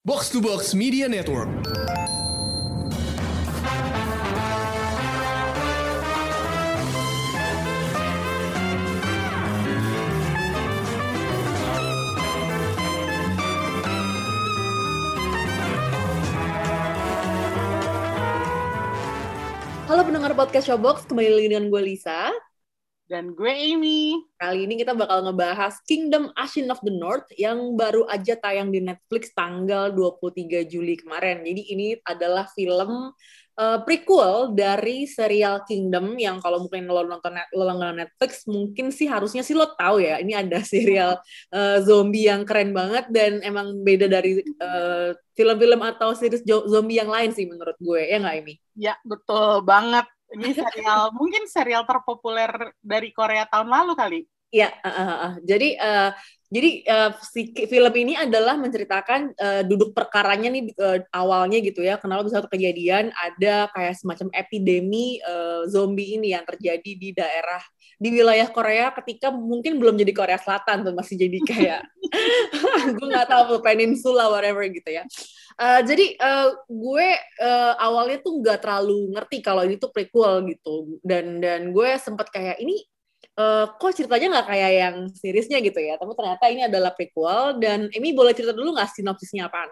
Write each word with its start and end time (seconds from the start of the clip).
Box 0.00 0.32
to 0.32 0.40
Box 0.40 0.72
Media 0.72 1.12
Network. 1.12 1.44
Halo 19.84 20.00
pendengar 20.08 20.32
podcast 20.32 20.64
Showbox, 20.64 21.04
kembali 21.04 21.28
lagi 21.28 21.52
dengan 21.52 21.68
gue 21.68 21.82
Lisa. 21.84 22.32
Dan 23.10 23.34
gue 23.34 23.50
Amy. 23.50 24.22
Kali 24.38 24.70
ini 24.70 24.78
kita 24.78 24.94
bakal 24.94 25.26
ngebahas 25.26 25.82
Kingdom 25.82 26.30
Ashin 26.38 26.70
of 26.70 26.78
the 26.86 26.94
North 26.94 27.26
yang 27.34 27.74
baru 27.74 28.06
aja 28.06 28.38
tayang 28.38 28.70
di 28.70 28.78
Netflix 28.78 29.34
tanggal 29.34 29.90
23 29.90 30.70
Juli 30.70 30.94
kemarin. 30.94 31.42
Jadi 31.42 31.62
ini 31.74 31.98
adalah 32.06 32.46
film 32.54 33.10
uh, 33.58 33.78
prequel 33.82 34.54
dari 34.54 35.10
serial 35.10 35.66
Kingdom 35.66 36.14
yang 36.22 36.38
kalau 36.38 36.62
mungkin 36.62 36.86
lo 36.86 37.02
nonton 37.02 37.34
lo 37.50 37.66
nonton 37.66 38.06
Netflix 38.06 38.46
mungkin 38.46 38.94
sih 38.94 39.10
harusnya 39.10 39.42
sih 39.42 39.58
lo 39.58 39.74
tahu 39.74 40.06
ya 40.06 40.22
ini 40.22 40.38
ada 40.38 40.62
serial 40.70 41.18
uh, 41.50 41.82
zombie 41.82 42.30
yang 42.30 42.46
keren 42.46 42.70
banget 42.70 43.10
dan 43.10 43.42
emang 43.42 43.74
beda 43.82 44.06
dari 44.06 44.38
uh, 44.62 45.18
film-film 45.34 45.82
atau 45.82 46.14
series 46.14 46.46
zombie 46.46 47.02
yang 47.02 47.10
lain 47.10 47.34
sih 47.34 47.50
menurut 47.50 47.74
gue 47.82 48.06
ya 48.06 48.22
nggak 48.22 48.36
Amy? 48.38 48.54
Ya 48.78 48.94
betul 49.02 49.66
banget 49.66 50.06
ini 50.34 50.54
serial 50.54 51.10
mungkin 51.14 51.46
serial 51.50 51.82
terpopuler 51.86 52.74
dari 52.78 53.10
Korea 53.10 53.46
tahun 53.46 53.68
lalu 53.68 53.92
kali. 53.98 54.20
Iya, 54.50 54.74
uh, 54.82 54.90
uh, 54.90 55.10
uh. 55.10 55.32
jadi 55.46 55.68
uh, 55.78 56.10
jadi 56.50 56.70
uh, 56.90 57.10
si 57.22 57.54
film 57.54 57.94
ini 57.94 58.18
adalah 58.18 58.58
menceritakan 58.58 59.30
uh, 59.38 59.62
duduk 59.62 59.94
perkaranya 59.94 60.50
nih 60.50 60.74
uh, 60.74 60.98
awalnya 61.14 61.62
gitu 61.62 61.86
ya. 61.86 61.94
Kenapa 62.02 62.26
bisa 62.26 62.42
kejadian 62.42 63.14
ada 63.14 63.70
kayak 63.70 63.94
semacam 63.94 64.34
epidemi 64.34 65.22
uh, 65.22 65.62
zombie 65.70 66.18
ini 66.18 66.34
yang 66.34 66.42
terjadi 66.42 66.92
di 66.98 67.14
daerah 67.14 67.62
di 68.00 68.08
wilayah 68.16 68.48
Korea 68.48 68.88
ketika 68.96 69.28
mungkin 69.28 69.76
belum 69.76 70.00
jadi 70.00 70.12
Korea 70.16 70.40
Selatan 70.40 70.88
tuh 70.88 70.96
masih 70.96 71.20
jadi 71.20 71.38
kayak 71.44 71.80
gue 72.96 73.06
nggak 73.12 73.28
tahu 73.28 73.60
peninsula 73.60 74.32
whatever 74.32 74.64
gitu 74.72 74.88
ya. 74.88 75.04
Uh, 75.60 75.84
jadi 75.84 76.16
uh, 76.16 76.48
gue 76.64 77.08
uh, 77.44 77.74
awalnya 77.76 78.24
tuh 78.24 78.40
nggak 78.40 78.64
terlalu 78.64 79.12
ngerti 79.12 79.44
kalau 79.44 79.68
ini 79.68 79.76
tuh 79.76 79.92
prequel 79.92 80.48
gitu 80.48 80.96
dan 81.04 81.44
dan 81.44 81.76
gue 81.76 81.88
sempat 82.00 82.32
kayak 82.32 82.56
ini 82.64 82.80
uh, 83.36 83.68
kok 83.76 83.92
ceritanya 83.92 84.40
nggak 84.40 84.48
kayak 84.48 84.72
yang 84.80 84.96
seriesnya 85.12 85.60
gitu 85.60 85.76
ya 85.76 86.00
tapi 86.00 86.16
ternyata 86.16 86.44
ini 86.48 86.64
adalah 86.64 86.96
prequel 86.96 87.60
dan 87.60 87.92
ini 87.92 88.16
boleh 88.16 88.32
cerita 88.32 88.56
dulu 88.56 88.80
nggak 88.80 88.96
sinopsisnya 88.96 89.52
apaan? 89.52 89.68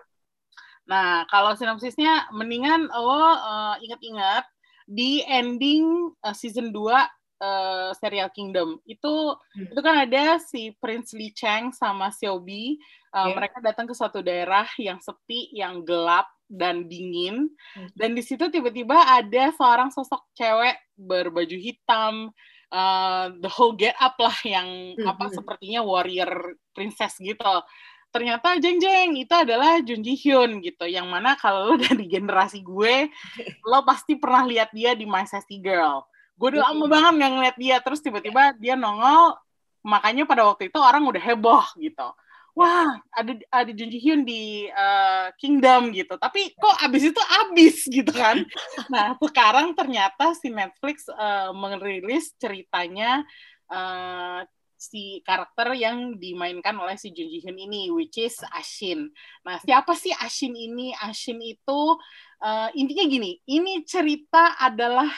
Nah 0.85 1.25
kalau 1.33 1.57
sinopsisnya 1.57 2.29
mendingan 2.37 2.93
lo 2.93 3.09
uh, 3.09 3.81
ingat-ingat 3.81 4.45
di 4.85 5.25
ending 5.25 6.13
uh, 6.21 6.37
season 6.37 6.69
2 6.77 7.18
uh, 7.43 7.91
serial 7.97 8.31
Kingdom 8.35 8.79
itu 8.85 9.15
hmm. 9.35 9.73
itu 9.75 9.81
kan 9.81 10.07
ada 10.07 10.39
si 10.43 10.75
Prince 10.79 11.15
Lee 11.15 11.35
Chang 11.35 11.71
sama 11.75 12.11
Xiaobi 12.11 12.79
uh, 13.15 13.31
yeah. 13.31 13.35
mereka 13.35 13.59
datang 13.63 13.87
ke 13.87 13.95
suatu 13.95 14.21
daerah 14.23 14.67
yang 14.79 14.99
sepi 14.99 15.51
yang 15.55 15.83
gelap 15.83 16.29
dan 16.49 16.89
dingin 16.89 17.51
hmm. 17.77 17.91
dan 17.95 18.17
di 18.17 18.23
situ 18.25 18.49
tiba-tiba 18.49 18.97
ada 18.97 19.53
seorang 19.55 19.93
sosok 19.93 20.25
cewek 20.33 20.77
berbaju 20.97 21.57
hitam 21.57 22.33
uh, 22.73 23.27
the 23.41 23.51
whole 23.51 23.77
get 23.77 23.95
up 24.01 24.17
lah 24.17 24.35
yang 24.45 24.97
hmm. 24.97 25.07
apa 25.07 25.29
hmm. 25.29 25.35
sepertinya 25.37 25.81
warrior 25.85 26.57
princess 26.73 27.21
gitu 27.21 27.63
ternyata 28.09 28.57
jeng 28.57 28.81
jeng 28.81 29.21
itu 29.21 29.35
adalah 29.37 29.85
Jun 29.85 30.01
Ji 30.01 30.17
Hyun 30.17 30.65
gitu 30.65 30.89
yang 30.89 31.13
mana 31.13 31.37
kalau 31.37 31.69
lo 31.69 31.75
dari 31.85 32.09
generasi 32.09 32.65
gue 32.65 33.13
lo 33.71 33.85
pasti 33.85 34.17
pernah 34.17 34.49
lihat 34.49 34.73
dia 34.73 34.97
di 34.97 35.05
My 35.05 35.29
Sassy 35.29 35.61
Girl 35.61 36.09
gue 36.39 36.49
udah 36.55 36.71
lama 36.71 36.85
banget 36.87 37.13
nggak 37.19 37.33
ngeliat 37.35 37.57
dia. 37.59 37.77
Terus 37.83 38.01
tiba-tiba 38.01 38.55
dia 38.57 38.79
nongol. 38.79 39.35
Makanya 39.83 40.25
pada 40.25 40.47
waktu 40.47 40.71
itu 40.71 40.79
orang 40.79 41.03
udah 41.07 41.23
heboh 41.23 41.67
gitu. 41.79 42.09
Wah 42.59 42.91
ada 43.15 43.39
ada 43.55 43.71
Jun 43.71 43.87
Ji 43.87 44.03
Hyun 44.03 44.27
di 44.27 44.67
uh, 44.67 45.31
Kingdom 45.39 45.95
gitu. 45.95 46.19
Tapi 46.19 46.59
kok 46.59 46.77
abis 46.83 47.15
itu 47.15 47.23
abis 47.47 47.77
gitu 47.87 48.11
kan? 48.11 48.43
Nah 48.93 49.15
sekarang 49.19 49.79
ternyata 49.79 50.35
si 50.35 50.51
Netflix 50.51 51.07
uh, 51.07 51.55
merilis 51.55 52.35
ceritanya 52.35 53.23
uh, 53.71 54.43
si 54.79 55.23
karakter 55.27 55.75
yang 55.75 56.19
dimainkan 56.19 56.75
oleh 56.79 56.99
si 56.99 57.15
Jun 57.15 57.31
Ji 57.31 57.47
Hyun 57.47 57.59
ini 57.59 57.95
which 57.95 58.19
is 58.19 58.39
Ashin. 58.51 59.11
Nah 59.47 59.63
siapa 59.63 59.95
sih 59.95 60.11
Ashin 60.19 60.59
ini? 60.59 60.91
Ashin 60.99 61.39
itu 61.39 61.81
uh, 62.43 62.69
intinya 62.75 63.05
gini, 63.07 63.39
ini 63.47 63.83
cerita 63.85 64.59
adalah 64.59 65.09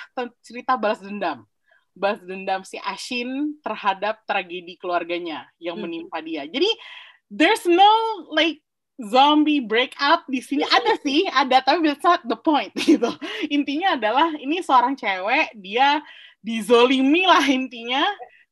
cerita 0.44 0.76
balas 0.76 1.00
dendam. 1.00 1.44
Balas 1.92 2.22
dendam 2.24 2.64
si 2.64 2.80
Ashin 2.80 3.60
terhadap 3.60 4.24
tragedi 4.24 4.76
keluarganya 4.80 5.48
yang 5.60 5.76
hmm. 5.78 5.84
menimpa 5.84 6.18
dia. 6.24 6.48
Jadi 6.48 6.68
there's 7.28 7.64
no 7.68 7.90
like 8.32 8.60
zombie 9.00 9.64
breakout 9.64 10.28
di 10.28 10.44
sini 10.44 10.64
ada 10.76 10.92
sih, 11.00 11.24
ada 11.28 11.64
tapi 11.64 11.88
that's 11.88 12.04
not 12.04 12.20
the 12.28 12.36
point 12.36 12.72
gitu. 12.88 13.10
Intinya 13.48 13.96
adalah 13.96 14.36
ini 14.36 14.60
seorang 14.60 14.96
cewek, 14.96 15.56
dia 15.56 16.00
dizolimi 16.40 17.28
lah 17.28 17.44
intinya 17.44 18.04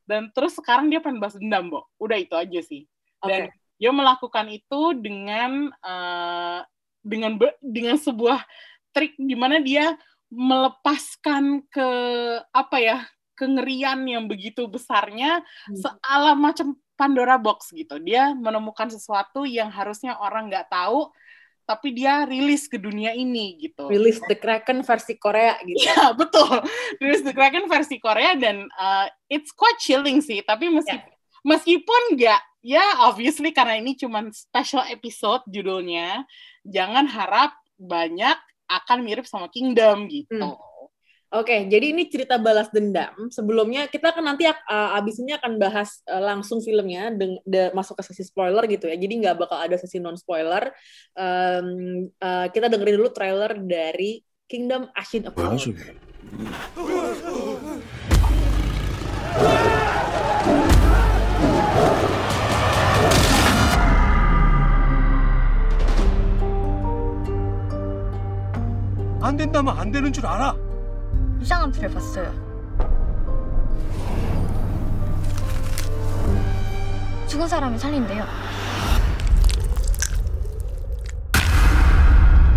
dan 0.09 0.33
terus 0.33 0.57
sekarang 0.57 0.89
dia 0.89 1.05
pengen 1.05 1.21
balas 1.21 1.37
dendam, 1.37 1.69
Bo. 1.69 1.85
Udah 2.01 2.17
itu 2.17 2.33
aja 2.33 2.61
sih. 2.65 2.89
Dan 3.21 3.53
okay. 3.53 3.77
dia 3.77 3.93
melakukan 3.93 4.49
itu 4.49 4.97
dengan 4.97 5.69
uh, 5.85 6.65
dengan 7.01 7.39
dengan 7.63 7.97
sebuah 7.97 8.43
trik 8.93 9.15
di 9.17 9.37
mana 9.39 9.63
dia 9.63 9.95
melepaskan 10.29 11.65
ke 11.73 11.89
apa 12.53 12.77
ya 12.81 12.99
kengerian 13.39 14.03
yang 14.05 14.27
begitu 14.27 14.67
besarnya 14.67 15.41
hmm. 15.71 15.79
seala 15.79 16.35
macam 16.35 16.75
Pandora 16.99 17.39
box 17.39 17.71
gitu. 17.71 18.03
Dia 18.03 18.35
menemukan 18.35 18.91
sesuatu 18.91 19.47
yang 19.47 19.71
harusnya 19.71 20.19
orang 20.19 20.51
nggak 20.51 20.67
tahu, 20.67 21.07
tapi 21.63 21.95
dia 21.95 22.27
rilis 22.27 22.67
ke 22.67 22.75
dunia 22.75 23.15
ini 23.15 23.55
gitu. 23.63 23.87
Rilis 23.87 24.19
The 24.27 24.35
Kraken 24.35 24.83
versi 24.83 25.15
Korea 25.15 25.63
gitu. 25.63 25.79
Iya 25.79 26.11
betul, 26.21 26.59
rilis 26.99 27.23
The 27.23 27.31
Kraken 27.31 27.71
versi 27.71 28.03
Korea 28.03 28.35
dan 28.35 28.67
uh, 28.75 29.07
it's 29.31 29.55
quite 29.55 29.79
chilling 29.79 30.19
sih. 30.19 30.43
Tapi 30.43 30.75
meski, 30.75 30.99
yeah. 30.99 31.07
meskipun 31.47 32.19
nggak, 32.19 32.43
ya 32.63 33.07
obviously 33.07 33.55
karena 33.55 33.79
ini 33.79 33.95
cuma 33.95 34.27
special 34.35 34.85
episode 34.89 35.43
judulnya, 35.49 36.25
jangan 36.67 37.07
harap 37.07 37.55
banyak 37.79 38.37
akan 38.69 38.99
mirip 39.07 39.25
sama 39.25 39.49
Kingdom 39.49 40.11
gitu. 40.11 40.37
Hmm. 40.37 40.67
Oke, 41.29 41.53
okay, 41.53 41.61
jadi 41.69 41.93
ini 41.93 42.09
cerita 42.09 42.41
balas 42.41 42.73
dendam. 42.73 43.29
Sebelumnya 43.29 43.85
kita 43.85 44.17
kan 44.17 44.25
nanti 44.25 44.49
uh, 44.49 44.97
abis 44.97 45.21
ini 45.21 45.37
akan 45.37 45.61
bahas 45.61 46.01
uh, 46.09 46.25
langsung 46.25 46.65
filmnya, 46.65 47.13
de, 47.13 47.37
de, 47.45 47.69
masuk 47.77 48.01
ke 48.01 48.09
sesi 48.09 48.25
spoiler 48.25 48.65
gitu 48.65 48.89
ya. 48.89 48.97
Jadi 48.97 49.21
nggak 49.21 49.37
bakal 49.37 49.61
ada 49.61 49.77
sesi 49.77 50.01
non 50.01 50.17
spoiler. 50.17 50.73
Um, 51.13 52.09
uh, 52.17 52.49
kita 52.49 52.73
dengerin 52.73 52.97
dulu 52.97 53.13
trailer 53.13 53.61
dari 53.61 54.25
Kingdom 54.49 54.89
Ashin 54.97 55.29
of 55.29 55.37
안 69.29 69.37
된다면 69.37 69.79
안 69.79 69.93
되는 69.93 70.11
줄 70.11 70.25
알아. 70.25 70.57
이상한 71.43 71.71
불을 71.71 71.91
봤어요. 71.91 72.33
죽은 77.27 77.47
사람을 77.47 77.79
살린대요. 77.79 78.25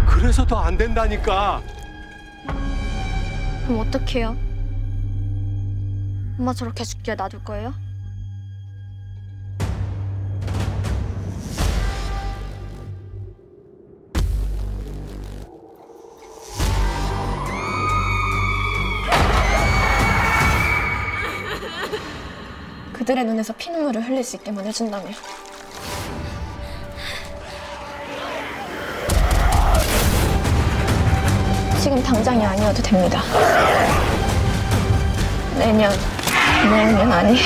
그래서 0.08 0.46
더 0.46 0.60
안 0.62 0.78
된다니까. 0.78 1.62
그럼 3.68 3.80
어떡해요? 3.82 4.38
엄마 6.40 6.54
저렇게 6.54 6.86
죽게 6.86 7.16
놔둘 7.16 7.44
거예요? 7.44 7.74
그들의 23.12 23.26
눈에서 23.26 23.52
피눈물을 23.58 24.08
흘릴 24.08 24.24
수 24.24 24.38
있게만 24.38 24.66
해준다면 24.66 25.14
지금 31.82 32.02
당장이 32.02 32.46
아니어도 32.46 32.82
됩니다. 32.82 33.22
내년, 35.58 35.92
내년 36.70 37.12
아니. 37.12 37.38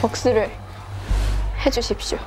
복수를 0.00 0.50
해주십시오. 1.64 2.18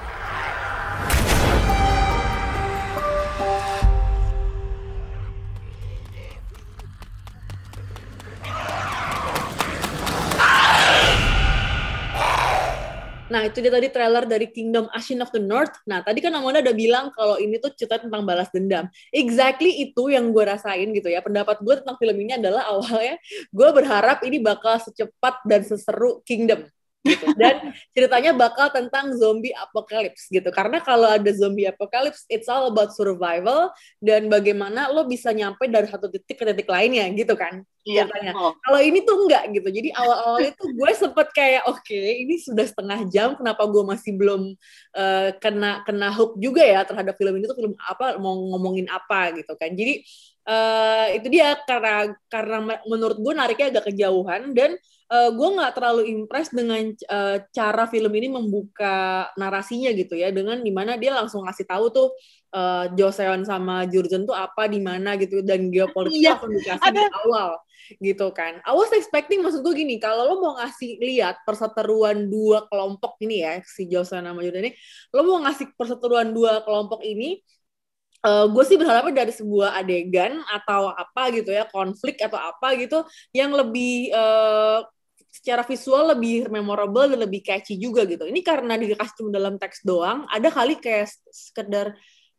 Nah, 13.27 13.43
itu 13.43 13.59
dia 13.59 13.67
tadi 13.67 13.91
trailer 13.91 14.23
dari 14.23 14.47
Kingdom 14.47 14.87
Ashin 14.95 15.19
of 15.19 15.27
the 15.35 15.43
North. 15.43 15.75
Nah, 15.83 15.99
tadi 15.99 16.23
kan 16.23 16.31
Amanda 16.31 16.63
udah 16.63 16.75
bilang 16.75 17.11
kalau 17.11 17.35
ini 17.35 17.59
tuh 17.59 17.75
cerita 17.75 17.99
tentang 17.99 18.23
balas 18.23 18.47
dendam. 18.55 18.87
Exactly 19.11 19.83
itu 19.83 20.07
yang 20.07 20.31
gue 20.31 20.43
rasain 20.47 20.87
gitu 20.95 21.11
ya. 21.11 21.19
Pendapat 21.19 21.59
gue 21.59 21.75
tentang 21.83 21.99
film 21.99 22.17
ini 22.23 22.39
adalah 22.39 22.71
awalnya 22.71 23.19
gue 23.51 23.69
berharap 23.75 24.23
ini 24.23 24.39
bakal 24.39 24.79
secepat 24.79 25.43
dan 25.43 25.61
seseru 25.67 26.23
Kingdom 26.23 26.71
gitu. 27.07 27.27
Dan 27.35 27.71
ceritanya 27.95 28.31
bakal 28.35 28.71
tentang 28.71 29.15
zombie 29.15 29.55
apocalypse 29.55 30.27
gitu. 30.27 30.47
Karena 30.51 30.83
kalau 30.83 31.07
ada 31.07 31.31
zombie 31.31 31.67
apocalypse, 31.67 32.27
it's 32.27 32.51
all 32.51 32.67
about 32.67 32.91
survival 32.95 33.71
dan 34.03 34.27
bagaimana 34.27 34.91
lo 34.91 35.07
bisa 35.07 35.31
nyampe 35.31 35.67
dari 35.71 35.87
satu 35.87 36.11
titik 36.11 36.39
ke 36.39 36.43
titik 36.51 36.67
lainnya 36.67 37.07
gitu 37.15 37.35
kan. 37.35 37.63
Iya. 37.87 38.03
Ceritanya. 38.03 38.31
Oh. 38.35 38.51
Kalau 38.59 38.79
ini 38.83 38.99
tuh 39.07 39.15
enggak 39.23 39.43
gitu. 39.55 39.69
Jadi 39.71 39.89
awal-awal 39.95 40.39
itu 40.43 40.63
gue 40.75 40.91
sempet 40.91 41.27
kayak 41.31 41.63
oke, 41.71 41.95
ini 41.95 42.35
sudah 42.35 42.65
setengah 42.67 42.99
jam 43.07 43.39
kenapa 43.39 43.63
gue 43.63 43.83
masih 43.87 44.11
belum 44.19 44.51
eh, 44.99 45.29
kena 45.39 45.87
kena 45.87 46.11
hook 46.11 46.35
juga 46.35 46.67
ya 46.67 46.83
terhadap 46.83 47.15
film 47.15 47.39
ini 47.39 47.47
tuh 47.47 47.55
film 47.55 47.73
apa 47.79 48.19
mau 48.19 48.35
ngomongin 48.35 48.91
apa 48.91 49.31
gitu 49.39 49.55
kan. 49.55 49.71
Jadi 49.71 50.03
eh, 50.47 51.19
itu 51.19 51.27
dia 51.27 51.59
karena 51.67 52.15
karena 52.31 52.57
me- 52.63 52.83
menurut 52.87 53.19
gue 53.19 53.33
nariknya 53.35 53.67
agak 53.75 53.91
kejauhan 53.91 54.55
dan 54.55 54.79
eh, 55.11 55.29
gue 55.35 55.49
nggak 55.55 55.73
terlalu 55.75 56.07
impress 56.07 56.49
dengan 56.55 56.87
eh, 56.87 57.37
cara 57.51 57.83
film 57.91 58.11
ini 58.15 58.27
membuka 58.31 59.27
narasinya 59.35 59.91
gitu 59.91 60.15
ya. 60.15 60.31
Dengan 60.31 60.63
di 60.63 60.71
mana 60.71 60.95
dia 60.95 61.11
langsung 61.19 61.43
ngasih 61.43 61.67
tahu 61.67 61.85
tuh 61.91 62.07
eh, 62.55 62.85
Joseon 62.95 63.43
sama 63.43 63.83
Jurgen 63.91 64.23
tuh 64.23 64.35
apa 64.35 64.71
di 64.71 64.79
mana 64.79 65.19
gitu 65.19 65.43
dan 65.43 65.67
geopolitik 65.67 66.23
Iya, 66.23 66.39
langsung 66.39 66.51
dikasih 66.55 66.91
di 66.95 67.03
awal 67.27 67.51
gitu 68.03 68.27
kan. 68.35 68.59
I 68.67 68.75
was 68.75 68.91
expecting 68.91 69.39
maksud 69.39 69.63
gue 69.63 69.71
gini, 69.71 69.95
kalau 69.95 70.27
lo 70.27 70.35
mau 70.43 70.53
ngasih 70.59 70.99
lihat 70.99 71.39
perseteruan 71.47 72.27
dua 72.27 72.67
kelompok 72.67 73.15
ini 73.23 73.47
ya, 73.47 73.63
si 73.63 73.87
Joseon 73.87 74.27
sama 74.27 74.43
Jurgen 74.43 74.67
ini, 74.67 74.71
lo 75.15 75.23
mau 75.23 75.39
ngasih 75.47 75.71
perseteruan 75.71 76.35
dua 76.35 76.67
kelompok 76.67 76.99
ini 77.07 77.39
eh 78.27 78.45
gue 78.51 78.63
sih 78.67 78.75
berharapnya 78.75 79.23
dari 79.23 79.31
sebuah 79.31 79.79
adegan 79.79 80.43
atau 80.51 80.91
apa 80.91 81.31
gitu 81.31 81.55
ya 81.55 81.63
konflik 81.71 82.19
atau 82.19 82.35
apa 82.35 82.75
gitu 82.75 83.07
yang 83.31 83.55
lebih 83.55 84.11
eh, 84.11 84.79
secara 85.31 85.61
visual 85.63 86.17
lebih 86.17 86.49
memorable 86.49 87.05
dan 87.05 87.19
lebih 87.21 87.45
catchy 87.45 87.77
juga 87.77 88.03
gitu. 88.09 88.25
Ini 88.25 88.41
karena 88.41 88.73
dikasih 88.75 89.15
cuma 89.21 89.29
dalam 89.29 89.61
teks 89.61 89.85
doang, 89.85 90.25
ada 90.33 90.49
kali 90.49 90.81
kayak 90.81 91.13
sekedar 91.29 91.93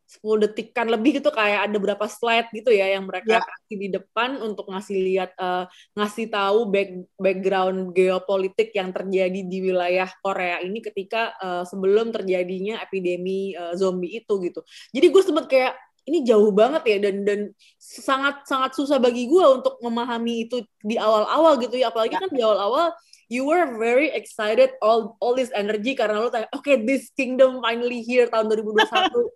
10 0.09 0.41
detikan 0.49 0.89
lebih 0.89 1.21
gitu 1.21 1.29
kayak 1.29 1.69
ada 1.69 1.77
berapa 1.77 2.05
slide 2.09 2.49
gitu 2.49 2.73
ya 2.73 2.97
yang 2.97 3.05
mereka 3.05 3.37
Ya. 3.37 3.45
kasih 3.45 3.77
di 3.77 3.87
depan 3.93 4.41
untuk 4.41 4.65
ngasih 4.73 4.97
lihat 4.97 5.37
eh, 5.37 5.69
ngasih 5.93 6.33
tahu 6.33 6.65
back, 6.73 6.89
background 7.21 7.93
geopolitik 7.93 8.73
yang 8.73 8.89
terjadi 8.89 9.45
di 9.45 9.57
wilayah 9.61 10.09
Korea 10.25 10.65
ini 10.65 10.81
ketika 10.81 11.37
eh, 11.37 11.63
sebelum 11.69 12.09
terjadinya 12.09 12.81
epidemi 12.81 13.53
eh, 13.53 13.73
zombie 13.77 14.17
itu 14.17 14.33
gitu. 14.41 14.65
Jadi 14.89 15.05
gue 15.13 15.21
sempet 15.21 15.45
kayak 15.45 15.73
ini 16.09 16.25
jauh 16.25 16.49
banget 16.49 16.81
ya 16.89 16.97
dan 17.05 17.21
dan 17.21 17.39
sangat 17.77 18.41
sangat 18.49 18.73
susah 18.73 18.97
bagi 18.97 19.29
gue 19.29 19.45
untuk 19.45 19.77
memahami 19.77 20.49
itu 20.49 20.65
di 20.81 20.97
awal-awal 20.97 21.61
gitu 21.61 21.77
ya 21.77 21.93
apalagi 21.93 22.17
kan 22.17 22.33
di 22.33 22.41
awal-awal 22.41 22.97
you 23.29 23.45
were 23.45 23.77
very 23.77 24.09
excited 24.09 24.73
all 24.81 25.15
all 25.21 25.37
this 25.37 25.53
energy 25.53 25.93
karena 25.93 26.17
lo 26.17 26.33
tanya 26.33 26.49
oke 26.51 26.69
this 26.89 27.13
kingdom 27.13 27.61
finally 27.61 28.01
here 28.01 28.25
tahun 28.25 28.49
2021 28.49 28.89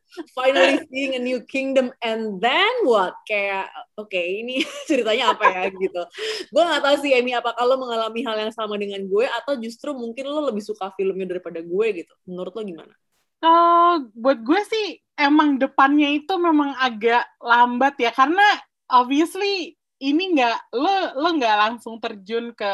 finally 0.37 0.81
seeing 0.89 1.13
a 1.13 1.21
new 1.21 1.41
kingdom. 1.45 1.93
And 2.01 2.41
then 2.41 2.73
what? 2.85 3.13
Kayak 3.29 3.69
oke 3.97 4.17
ini 4.17 4.65
ceritanya 4.89 5.37
apa 5.37 5.45
ya? 5.45 5.63
Gitu. 5.69 6.01
Gue 6.49 6.63
nggak 6.65 6.83
tahu 6.83 6.95
sih 7.05 7.13
Emi 7.13 7.37
apa 7.37 7.53
kalau 7.53 7.77
mengalami 7.77 8.25
hal 8.25 8.37
yang 8.37 8.53
sama 8.53 8.77
dengan 8.81 9.05
gue 9.05 9.25
atau 9.29 9.53
justru 9.61 9.93
mungkin 9.93 10.25
lo 10.29 10.49
lebih 10.49 10.65
suka 10.65 10.89
filmnya 10.97 11.29
daripada 11.29 11.61
gue 11.61 11.87
gitu. 12.03 12.13
Menurut 12.25 12.53
lo 12.57 12.61
gimana? 12.65 12.93
Kalau 13.37 14.09
buat 14.17 14.39
gue 14.41 14.61
sih 14.65 14.87
emang 15.19 15.61
depannya 15.61 16.09
itu 16.17 16.33
memang 16.41 16.73
agak 16.81 17.25
lambat 17.37 17.93
ya. 18.01 18.09
Karena 18.09 18.45
obviously 18.89 19.77
ini 20.03 20.35
nggak 20.35 20.75
lo 20.75 21.15
lo 21.15 21.29
nggak 21.39 21.57
langsung 21.69 21.95
terjun 22.01 22.51
ke 22.51 22.73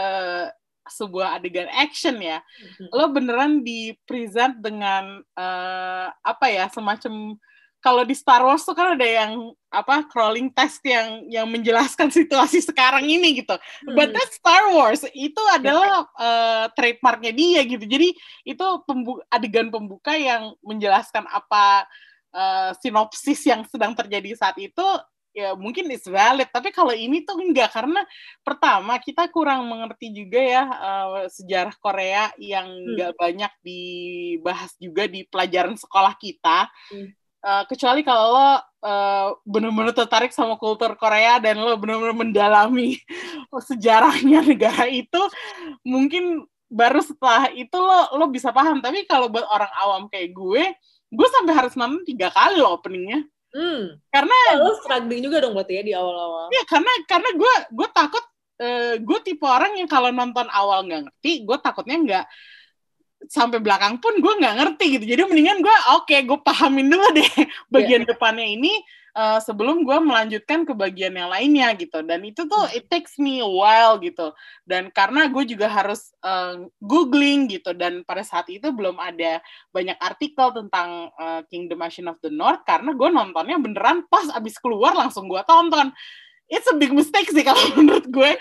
sebuah 0.91 1.39
adegan 1.39 1.69
action 1.71 2.17
ya. 2.19 2.43
Lo 2.91 3.09
beneran 3.13 3.61
di 3.63 3.95
present 4.03 4.59
dengan 4.59 5.21
eh, 5.21 6.07
apa 6.11 6.45
ya 6.49 6.67
semacam 6.69 7.37
kalau 7.79 8.03
di 8.03 8.11
Star 8.11 8.43
Wars 8.43 8.67
tuh 8.67 8.75
kan 8.75 8.99
ada 8.99 9.07
yang 9.07 9.55
apa 9.71 10.03
crawling 10.11 10.51
test 10.51 10.83
yang 10.83 11.23
yang 11.31 11.47
menjelaskan 11.47 12.11
situasi 12.11 12.59
sekarang 12.59 13.07
ini 13.07 13.39
gitu. 13.39 13.55
But 13.95 14.11
that's 14.11 14.35
Star 14.35 14.75
Wars. 14.75 15.07
Itu 15.15 15.39
adalah 15.47 16.03
eh, 16.19 16.65
trademarknya 16.75 17.31
dia 17.31 17.61
gitu. 17.63 17.87
Jadi 17.87 18.11
itu 18.43 18.65
pembu- 18.83 19.23
adegan 19.31 19.71
pembuka 19.71 20.11
yang 20.19 20.51
menjelaskan 20.59 21.23
apa 21.31 21.87
eh, 22.35 22.71
sinopsis 22.83 23.47
yang 23.47 23.63
sedang 23.71 23.95
terjadi 23.95 24.35
saat 24.35 24.59
itu 24.59 24.85
ya 25.33 25.53
mungkin 25.53 25.87
is 25.93 26.05
valid 26.09 26.49
tapi 26.49 26.73
kalau 26.73 26.91
ini 26.91 27.21
tuh 27.21 27.37
enggak 27.37 27.69
karena 27.69 28.01
pertama 28.41 28.97
kita 28.97 29.29
kurang 29.29 29.69
mengerti 29.69 30.09
juga 30.09 30.41
ya 30.41 30.63
eh, 30.65 31.27
sejarah 31.29 31.75
Korea 31.77 32.33
yang 32.41 32.65
enggak 32.65 33.13
banyak 33.15 33.51
dibahas 33.61 34.73
juga 34.81 35.05
di 35.05 35.25
pelajaran 35.29 35.77
sekolah 35.77 36.13
kita. 36.17 36.67
Hmm. 36.89 37.13
Eh, 37.39 37.63
kecuali 37.71 38.03
kalau 38.03 38.35
lo 38.35 38.51
eh, 38.83 39.27
bener-bener 39.47 39.95
tertarik 39.95 40.35
sama 40.35 40.59
kultur 40.59 40.91
Korea 40.99 41.39
dan 41.39 41.61
lo 41.63 41.79
bener-bener 41.79 42.11
mendalami 42.11 42.99
sejarahnya 43.69 44.43
negara 44.43 44.91
itu 44.91 45.21
mungkin 45.87 46.43
baru 46.67 46.99
setelah 46.99 47.47
itu 47.55 47.77
lo 47.79 48.11
lo 48.19 48.27
bisa 48.27 48.51
paham. 48.51 48.83
Tapi 48.83 49.07
kalau 49.07 49.31
buat 49.31 49.47
orang 49.47 49.71
awam 49.79 50.03
kayak 50.11 50.35
gue 50.35 50.63
gue 51.09 51.27
sampai 51.39 51.53
harus 51.55 51.73
nonton 51.79 52.03
tiga 52.05 52.29
kali 52.29 52.59
lo 52.59 52.75
openingnya 52.75 53.23
hmm. 53.53 53.83
karena 54.09 54.35
Ya, 54.49 54.55
lo 54.57 54.73
struggling 54.81 55.21
juga 55.21 55.37
dong 55.45 55.53
berarti 55.53 55.73
ya 55.77 55.83
di 55.85 55.93
awal-awal 55.93 56.49
ya 56.49 56.63
karena 56.65 56.91
karena 57.05 57.29
gue 57.37 57.53
gue 57.73 57.87
takut 57.93 58.25
eh, 58.59 58.95
gue 58.97 59.19
tipe 59.21 59.45
orang 59.45 59.77
yang 59.77 59.89
kalau 59.89 60.09
nonton 60.09 60.49
awal 60.49 60.85
nggak 60.85 61.09
ngerti 61.09 61.45
gue 61.45 61.57
takutnya 61.61 61.97
nggak 62.01 62.25
sampai 63.29 63.61
belakang 63.61 64.01
pun 64.01 64.17
gue 64.17 64.33
nggak 64.41 64.55
ngerti 64.57 64.85
gitu. 64.97 65.05
Jadi 65.05 65.21
mendingan 65.29 65.61
gue 65.61 65.75
oke 65.93 66.17
gue 66.17 66.39
pahamin 66.41 66.89
dulu 66.89 67.07
deh 67.13 67.29
bagian 67.73 68.01
depannya 68.01 68.41
ini 68.41 68.73
eh, 69.13 69.39
sebelum 69.45 69.85
gue 69.85 69.97
melanjutkan 70.01 70.65
ke 70.65 70.73
bagian 70.73 71.13
yang 71.13 71.29
lainnya 71.29 71.77
gitu. 71.77 72.01
Dan 72.01 72.25
itu 72.25 72.49
tuh 72.49 72.65
it 72.73 72.89
takes 72.89 73.21
me 73.21 73.37
a 73.37 73.45
while 73.45 74.01
gitu. 74.01 74.33
Dan 74.65 74.89
karena 74.89 75.29
gue 75.29 75.45
juga 75.45 75.69
harus 75.69 76.09
eh, 76.25 76.65
googling 76.81 77.53
gitu. 77.53 77.77
Dan 77.77 78.01
pada 78.01 78.25
saat 78.25 78.49
itu 78.49 78.73
belum 78.73 78.97
ada 78.97 79.45
banyak 79.69 80.01
artikel 80.01 80.49
tentang 80.49 81.13
eh, 81.13 81.41
Kingdom 81.53 81.85
Machine 81.85 82.09
of 82.09 82.17
the 82.25 82.33
North 82.33 82.65
karena 82.65 82.97
gue 82.97 83.09
nontonnya 83.13 83.61
beneran 83.61 84.09
pas 84.09 84.25
abis 84.33 84.57
keluar 84.57 84.97
langsung 84.97 85.29
gue 85.29 85.39
tonton. 85.45 85.93
It's 86.49 86.65
a 86.65 86.73
big 86.73 86.89
mistake 86.89 87.29
sih 87.29 87.45
kalau 87.45 87.61
menurut 87.77 88.09
gue. 88.09 88.31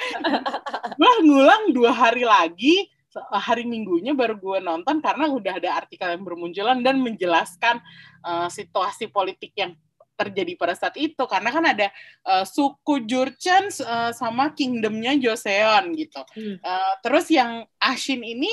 Gue 0.98 1.12
ngulang 1.28 1.76
dua 1.76 1.94
hari 1.94 2.24
lagi 2.26 2.88
hari 3.30 3.66
minggunya 3.66 4.14
baru 4.14 4.38
gue 4.38 4.58
nonton 4.62 5.02
karena 5.02 5.28
udah 5.30 5.58
ada 5.58 5.70
artikel 5.84 6.08
yang 6.08 6.25
bermunculan 6.25 6.78
dan 6.80 7.00
menjelaskan 7.02 7.82
eh, 8.25 8.48
situasi 8.48 9.10
politik 9.10 9.52
yang 9.58 9.75
terjadi 10.18 10.58
pada 10.58 10.75
saat 10.75 10.98
itu. 10.98 11.22
Karena 11.30 11.54
kan 11.54 11.64
ada 11.64 11.88
eh, 12.26 12.44
suku 12.44 13.06
Jurchen 13.06 13.70
eh, 13.70 14.10
sama 14.12 14.50
kingdomnya 14.52 15.14
Joseon 15.14 15.94
gitu. 15.94 16.22
Hmm. 16.34 16.58
Eh, 16.58 16.94
terus 17.06 17.30
yang 17.30 17.62
Ashin 17.78 18.26
ini 18.26 18.50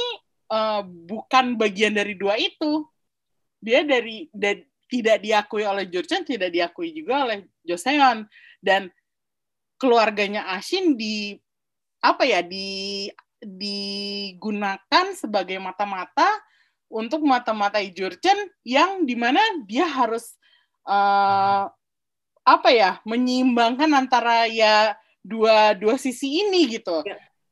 eh, 0.53 0.81
bukan 0.85 1.57
bagian 1.57 1.97
dari 1.97 2.13
dua 2.13 2.37
itu. 2.37 2.85
Dia 3.57 3.81
dari 3.81 4.29
da- 4.29 4.61
tidak 4.85 5.25
diakui 5.25 5.65
oleh 5.65 5.89
Jurchen 5.89 6.21
tidak 6.21 6.53
diakui 6.53 6.93
juga 6.93 7.25
oleh 7.25 7.49
Joseon. 7.65 8.29
Dan 8.61 8.93
keluarganya 9.81 10.53
Ashin 10.53 10.93
di 10.93 11.33
apa 12.05 12.21
ya 12.21 12.45
di 12.45 13.09
digunakan 13.45 15.05
sebagai 15.13 15.61
mata-mata 15.61 16.27
untuk 16.89 17.21
mata-matai 17.25 17.93
Jurchen 17.93 18.49
yang 18.65 19.05
di 19.05 19.13
mana 19.13 19.41
dia 19.65 19.85
harus 19.85 20.35
eh, 20.85 21.63
apa 22.45 22.69
ya 22.69 23.01
menyeimbangkan 23.05 23.89
antara 23.93 24.45
ya 24.45 24.93
dua 25.25 25.73
dua 25.73 25.97
sisi 25.97 26.45
ini 26.45 26.77
gitu. 26.77 27.01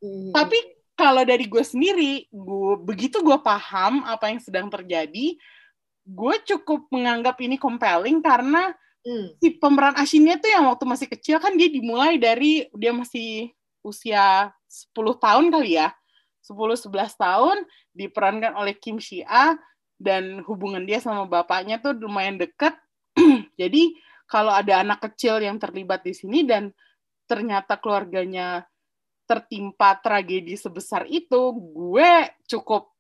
Hmm. 0.01 0.29
Tapi 0.33 0.57
kalau 0.93 1.25
dari 1.25 1.49
gue 1.49 1.63
sendiri, 1.65 2.29
gue 2.29 2.73
begitu 2.85 3.25
gue 3.25 3.37
paham 3.41 4.05
apa 4.05 4.29
yang 4.29 4.37
sedang 4.37 4.69
terjadi, 4.69 5.33
gue 6.05 6.35
cukup 6.45 6.85
menganggap 6.93 7.41
ini 7.41 7.57
compelling 7.57 8.21
karena 8.21 8.73
Hmm. 9.03 9.35
si 9.43 9.59
pemeran 9.59 9.99
Ashinnya 9.99 10.39
tuh 10.39 10.47
yang 10.47 10.63
waktu 10.71 10.87
masih 10.87 11.07
kecil 11.11 11.35
kan 11.35 11.59
dia 11.59 11.67
dimulai 11.67 12.15
dari 12.15 12.71
dia 12.71 12.95
masih 12.95 13.51
usia 13.83 14.49
10 14.65 14.95
tahun 15.19 15.51
kali 15.53 15.77
ya. 15.77 15.91
10-11 16.43 16.91
tahun 17.15 17.57
diperankan 17.95 18.59
oleh 18.59 18.75
Kim 18.75 18.99
Shia 18.99 19.55
dan 19.95 20.43
hubungan 20.43 20.83
dia 20.83 20.99
sama 20.99 21.23
bapaknya 21.23 21.79
tuh 21.79 21.95
lumayan 21.95 22.35
deket. 22.35 22.75
Jadi 23.61 23.95
kalau 24.27 24.51
ada 24.51 24.83
anak 24.83 24.99
kecil 25.07 25.39
yang 25.39 25.55
terlibat 25.55 26.03
di 26.03 26.11
sini 26.11 26.43
dan 26.43 26.75
ternyata 27.29 27.79
keluarganya 27.79 28.67
tertimpa 29.23 29.95
tragedi 30.03 30.59
sebesar 30.59 31.07
itu, 31.07 31.55
gue 31.55 32.11
cukup 32.43 32.91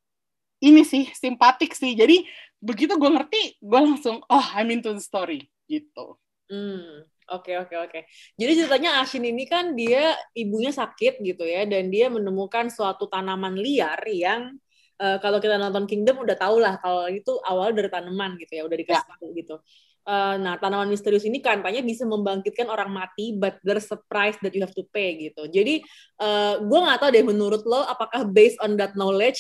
ini 0.63 0.87
sih 0.87 1.11
simpatik 1.11 1.75
sih. 1.75 1.91
Jadi 1.99 2.23
begitu 2.63 2.95
gue 2.95 3.11
ngerti, 3.11 3.59
gue 3.59 3.79
langsung 3.83 4.23
oh 4.23 4.47
I'm 4.55 4.71
into 4.71 4.95
the 4.95 5.03
story 5.03 5.51
gitu. 5.67 6.15
Hmm. 6.47 7.07
Oke 7.33 7.57
oke 7.57 7.75
oke. 7.75 7.99
Jadi 8.37 8.51
ceritanya 8.61 9.01
Ashin 9.01 9.25
ini 9.25 9.49
kan 9.49 9.73
dia 9.73 10.13
ibunya 10.37 10.69
sakit 10.69 11.25
gitu 11.25 11.43
ya 11.43 11.65
dan 11.65 11.89
dia 11.89 12.13
menemukan 12.13 12.69
suatu 12.69 13.09
tanaman 13.09 13.57
liar 13.57 13.97
yang 14.05 14.53
uh, 15.01 15.17
kalau 15.17 15.41
kita 15.41 15.57
nonton 15.57 15.89
Kingdom 15.89 16.21
udah 16.21 16.37
tau 16.37 16.61
lah 16.61 16.77
kalau 16.77 17.09
itu 17.09 17.33
awal 17.41 17.73
dari 17.73 17.89
tanaman 17.89 18.37
gitu 18.37 18.61
ya 18.61 18.63
udah 18.69 18.77
dikasih 18.77 19.01
ya. 19.01 19.13
tahu 19.17 19.27
gitu. 19.33 19.55
Uh, 20.03 20.35
nah 20.35 20.59
tanaman 20.59 20.91
misterius 20.91 21.23
ini 21.23 21.39
katanya 21.39 21.79
bisa 21.79 22.03
membangkitkan 22.03 22.67
orang 22.67 22.91
mati, 22.91 23.39
but 23.39 23.55
there's 23.63 23.87
a 23.87 23.95
price 24.11 24.35
that 24.43 24.51
you 24.51 24.59
have 24.59 24.75
to 24.75 24.83
pay 24.91 25.15
gitu. 25.15 25.47
Jadi 25.47 25.79
uh, 26.19 26.59
gue 26.59 26.79
nggak 26.83 26.99
tahu 26.99 27.09
deh 27.15 27.23
menurut 27.23 27.63
lo 27.63 27.87
apakah 27.87 28.27
based 28.27 28.59
on 28.59 28.75
that 28.75 28.99
knowledge, 28.99 29.39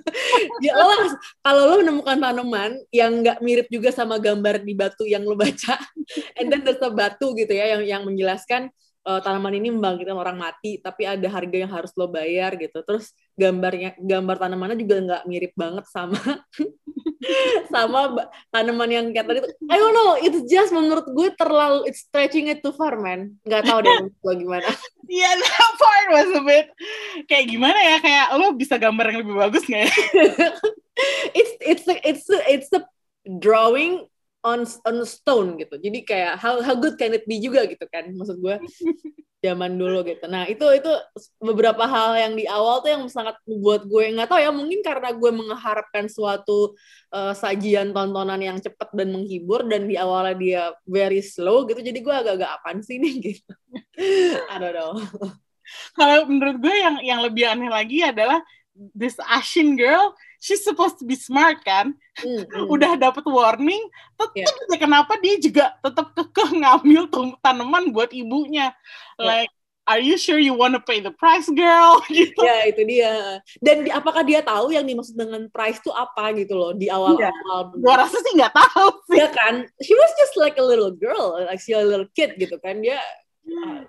ya 0.64 0.72
lo 0.80 1.12
kalau 1.44 1.62
lo 1.68 1.74
menemukan 1.84 2.16
tanaman 2.16 2.80
yang 2.88 3.20
nggak 3.20 3.44
mirip 3.44 3.68
juga 3.68 3.92
sama 3.92 4.16
gambar 4.16 4.64
di 4.64 4.72
batu 4.72 5.04
yang 5.04 5.28
lo 5.28 5.36
baca, 5.36 5.76
and 6.40 6.48
then 6.48 6.64
there's 6.64 6.80
a 6.80 6.88
batu 6.88 7.36
gitu 7.36 7.52
ya 7.52 7.76
yang 7.76 7.84
yang 7.84 8.02
menjelaskan 8.08 8.72
uh, 9.06 9.20
tanaman 9.22 9.54
ini 9.58 9.68
membangkitkan 9.74 10.16
orang 10.16 10.38
mati, 10.38 10.78
tapi 10.78 11.06
ada 11.06 11.26
harga 11.26 11.56
yang 11.56 11.70
harus 11.70 11.90
lo 11.98 12.06
bayar 12.08 12.54
gitu. 12.58 12.82
Terus 12.82 13.10
gambarnya 13.34 13.96
gambar 13.98 14.36
tanamannya 14.38 14.76
juga 14.78 14.96
nggak 15.02 15.22
mirip 15.24 15.52
banget 15.56 15.84
sama 15.88 16.20
sama 17.72 18.28
tanaman 18.52 18.90
yang 18.90 19.06
kayak 19.14 19.24
tadi 19.24 19.40
I 19.70 19.76
don't 19.78 19.94
know 19.96 20.20
it's 20.20 20.42
just 20.50 20.74
menurut 20.74 21.06
gue 21.08 21.32
terlalu 21.38 21.88
it's 21.88 22.04
stretching 22.04 22.50
it 22.52 22.60
too 22.60 22.74
far 22.74 22.98
man. 22.98 23.38
Nggak 23.46 23.62
tahu 23.66 23.78
deh 23.84 23.96
gue 24.10 24.34
gimana. 24.36 24.68
Iya, 25.12 25.28
yeah, 25.28 25.34
that 25.36 25.72
part 25.76 26.08
was 26.14 26.30
a 26.30 26.40
bit 26.40 26.72
kayak 27.28 27.52
gimana 27.52 27.76
ya 27.76 28.00
kayak 28.00 28.32
lo 28.32 28.56
bisa 28.56 28.80
gambar 28.80 29.12
yang 29.12 29.20
lebih 29.20 29.36
bagus 29.36 29.66
nggak 29.68 29.84
ya? 29.84 29.92
It's 31.36 31.52
it's 31.60 31.84
a, 31.88 31.96
it's 32.04 32.26
a, 32.28 32.38
it's 32.48 32.70
a 32.72 32.80
drawing 33.28 34.08
on 34.42 34.66
on 34.86 34.96
stone 35.06 35.54
gitu 35.58 35.78
jadi 35.78 35.98
kayak 36.02 36.32
how 36.38 36.58
how 36.62 36.74
good 36.74 36.98
can 36.98 37.14
it 37.14 37.24
be 37.26 37.38
juga 37.38 37.66
gitu 37.66 37.86
kan 37.90 38.10
maksud 38.10 38.38
gue 38.42 38.58
zaman 39.42 39.74
dulu 39.74 40.06
gitu. 40.06 40.30
Nah 40.30 40.46
itu 40.46 40.62
itu 40.70 40.92
beberapa 41.42 41.82
hal 41.82 42.14
yang 42.14 42.32
di 42.38 42.46
awal 42.46 42.78
tuh 42.78 42.94
yang 42.94 43.04
sangat 43.10 43.34
membuat 43.42 43.90
gue 43.90 44.14
nggak 44.14 44.30
tahu 44.30 44.38
ya 44.38 44.54
mungkin 44.54 44.80
karena 44.86 45.10
gue 45.10 45.30
mengharapkan 45.34 46.06
suatu 46.06 46.78
uh, 47.10 47.34
sajian 47.34 47.90
tontonan 47.90 48.38
yang 48.38 48.62
cepat 48.62 48.94
dan 48.94 49.10
menghibur 49.10 49.66
dan 49.66 49.90
di 49.90 49.98
awalnya 49.98 50.34
dia 50.38 50.62
very 50.86 51.18
slow 51.18 51.66
gitu 51.66 51.82
jadi 51.82 51.98
gue 51.98 52.14
agak-agak 52.14 52.50
apaan 52.54 52.78
sih 52.86 53.02
nih 53.02 53.14
gitu. 53.18 53.52
I 54.46 54.56
don't 54.62 54.78
know. 54.78 54.94
Kalau 55.98 56.30
menurut 56.30 56.62
gue 56.62 56.74
yang 56.78 56.96
yang 57.02 57.20
lebih 57.26 57.50
aneh 57.50 57.66
lagi 57.66 57.98
adalah 58.06 58.38
this 58.94 59.18
Ashin 59.26 59.74
girl 59.74 60.14
she's 60.42 60.66
supposed 60.66 60.98
to 60.98 61.06
be 61.06 61.14
smart 61.14 61.62
kan 61.62 61.94
mm, 62.18 62.42
mm. 62.42 62.66
udah 62.66 62.98
dapat 62.98 63.22
warning 63.30 63.86
tetap 64.18 64.34
yeah. 64.34 64.50
aja 64.66 64.76
kenapa 64.82 65.14
dia 65.22 65.38
juga 65.38 65.78
tetap 65.78 66.10
kekeh 66.18 66.58
ngambil 66.58 67.06
tanaman 67.38 67.94
buat 67.94 68.10
ibunya 68.10 68.74
yeah. 69.16 69.22
like 69.22 69.52
Are 69.82 69.98
you 69.98 70.14
sure 70.14 70.38
you 70.38 70.54
want 70.54 70.78
to 70.78 70.80
pay 70.80 71.02
the 71.02 71.10
price, 71.10 71.50
girl? 71.50 71.98
Gitu. 72.06 72.38
Ya 72.38 72.70
itu 72.70 72.86
dia. 72.86 73.42
Dan 73.58 73.82
di, 73.82 73.90
apakah 73.90 74.22
dia 74.22 74.38
tahu 74.38 74.70
yang 74.70 74.86
dimaksud 74.86 75.18
dengan 75.18 75.50
price 75.50 75.82
itu 75.82 75.90
apa 75.90 76.30
gitu 76.38 76.54
loh 76.54 76.70
di 76.70 76.86
awal-awal? 76.86 77.18
Yeah. 77.18 77.82
Gua 77.82 77.94
rasa 77.98 78.14
sih 78.22 78.38
nggak 78.38 78.54
tahu 78.54 78.88
sih. 79.10 79.18
Ya 79.18 79.34
kan? 79.34 79.66
She 79.82 79.98
was 79.98 80.12
just 80.22 80.38
like 80.38 80.54
a 80.54 80.62
little 80.62 80.94
girl, 80.94 81.34
like 81.34 81.58
she 81.58 81.74
a 81.74 81.82
little 81.82 82.06
kid 82.14 82.38
gitu 82.38 82.62
kan. 82.62 82.78
Dia 82.78 83.02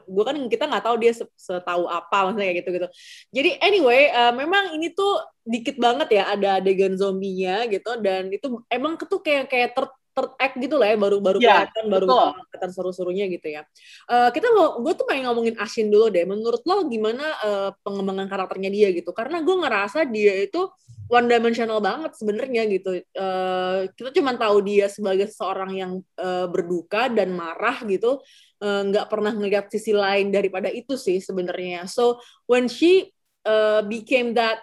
gue 0.04 0.24
kan 0.26 0.38
kita 0.50 0.66
nggak 0.66 0.84
tahu 0.84 0.96
dia 0.98 1.14
setahu 1.16 1.86
apa 1.86 2.30
maksudnya 2.30 2.50
kayak 2.50 2.58
gitu 2.66 2.70
gitu 2.74 2.88
jadi 3.30 3.50
anyway 3.62 4.10
uh, 4.10 4.34
memang 4.34 4.74
ini 4.76 4.92
tuh 4.92 5.22
dikit 5.46 5.78
banget 5.78 6.10
ya 6.20 6.24
ada 6.34 6.60
adegan 6.60 6.98
zombinya 6.98 7.64
gitu 7.70 8.00
dan 8.02 8.34
itu 8.34 8.62
emang 8.68 8.98
tuh 8.98 9.22
kayak 9.22 9.48
kayak 9.48 9.78
ter 9.78 9.86
third 10.14 10.32
act 10.38 10.56
gitu 10.62 10.78
lah 10.78 10.94
ya 10.94 10.98
baru 10.98 11.18
baru 11.18 11.38
yeah, 11.42 11.66
kelihatan 11.66 11.86
baru 11.90 12.06
kelihatan 12.50 12.72
seru-serunya 12.72 13.26
gitu 13.34 13.48
ya. 13.50 13.62
Uh, 14.06 14.30
kita 14.30 14.48
mau 14.54 14.78
gue 14.80 14.94
tuh 14.94 15.06
pengen 15.10 15.26
ngomongin 15.28 15.58
Ashin 15.58 15.90
dulu 15.90 16.14
deh. 16.14 16.24
Menurut 16.24 16.62
lo 16.64 16.86
gimana 16.86 17.26
uh, 17.42 17.70
pengembangan 17.82 18.30
karakternya 18.30 18.70
dia 18.70 18.90
gitu? 18.94 19.10
Karena 19.12 19.42
gue 19.42 19.56
ngerasa 19.58 20.06
dia 20.08 20.34
itu 20.38 20.70
one 21.10 21.28
dimensional 21.28 21.82
banget 21.82 22.14
sebenarnya 22.14 22.64
gitu. 22.70 23.02
Uh, 23.18 23.90
kita 23.98 24.14
cuma 24.14 24.38
tahu 24.38 24.62
dia 24.62 24.88
sebagai 24.88 25.28
seorang 25.34 25.72
yang 25.74 25.92
uh, 26.22 26.46
berduka 26.48 27.10
dan 27.10 27.34
marah 27.34 27.82
gitu. 27.90 28.22
Nggak 28.64 29.06
uh, 29.06 29.12
pernah 29.12 29.34
ngeliat 29.36 29.68
sisi 29.74 29.92
lain 29.92 30.30
daripada 30.32 30.70
itu 30.70 30.96
sih 30.96 31.20
sebenarnya. 31.20 31.90
So 31.90 32.22
when 32.48 32.70
she 32.70 33.12
uh, 33.44 33.84
became 33.84 34.38
that 34.38 34.62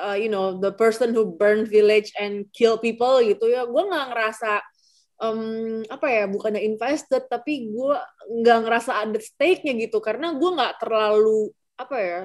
uh, 0.00 0.16
you 0.16 0.28
know 0.28 0.56
the 0.58 0.72
person 0.72 1.12
who 1.12 1.36
burn 1.36 1.68
village 1.68 2.10
and 2.16 2.48
kill 2.50 2.80
people 2.80 3.20
gitu 3.20 3.52
ya 3.52 3.68
gue 3.68 3.82
nggak 3.82 4.06
ngerasa 4.12 4.62
um, 5.22 5.80
apa 5.86 6.06
ya 6.10 6.24
bukannya 6.26 6.60
invested 6.66 7.30
tapi 7.30 7.70
gue 7.70 7.94
nggak 8.42 8.58
ngerasa 8.66 9.06
ada 9.06 9.18
stake-nya 9.22 9.78
gitu 9.78 10.02
karena 10.02 10.34
gue 10.34 10.50
nggak 10.50 10.82
terlalu 10.82 11.54
apa 11.78 11.96
ya 11.96 12.20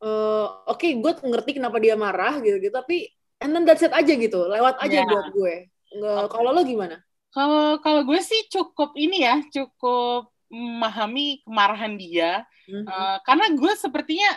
uh, 0.00 0.64
oke 0.66 0.80
okay, 0.80 0.96
gue 0.96 1.12
ngerti 1.20 1.60
kenapa 1.60 1.76
dia 1.76 1.94
marah 1.94 2.40
gitu 2.40 2.56
gitu 2.56 2.72
tapi 2.72 3.12
and 3.44 3.52
then 3.52 3.68
that's 3.68 3.84
it 3.84 3.92
aja 3.92 4.12
gitu 4.16 4.48
lewat 4.48 4.80
aja 4.80 5.04
yeah. 5.04 5.06
buat 5.06 5.28
gue 5.36 5.54
okay. 5.68 6.28
kalau 6.32 6.50
lo 6.56 6.64
gimana 6.64 7.04
kalau 7.30 7.78
kalau 7.84 8.02
gue 8.08 8.20
sih 8.24 8.48
cukup 8.50 8.96
ini 8.96 9.22
ya 9.22 9.38
cukup 9.52 10.32
memahami 10.50 11.46
kemarahan 11.46 11.94
dia 11.94 12.42
mm 12.66 12.82
-hmm. 12.82 12.84
uh, 12.90 13.16
karena 13.22 13.46
gue 13.54 13.72
sepertinya 13.78 14.30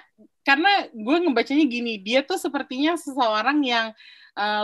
karena 0.44 0.72
gue 0.92 1.18
ngebacanya 1.26 1.66
gini 1.66 1.98
dia 2.04 2.22
tuh 2.22 2.38
sepertinya 2.38 2.94
seseorang 3.00 3.64
yang 3.66 3.88
uh, 3.90 4.04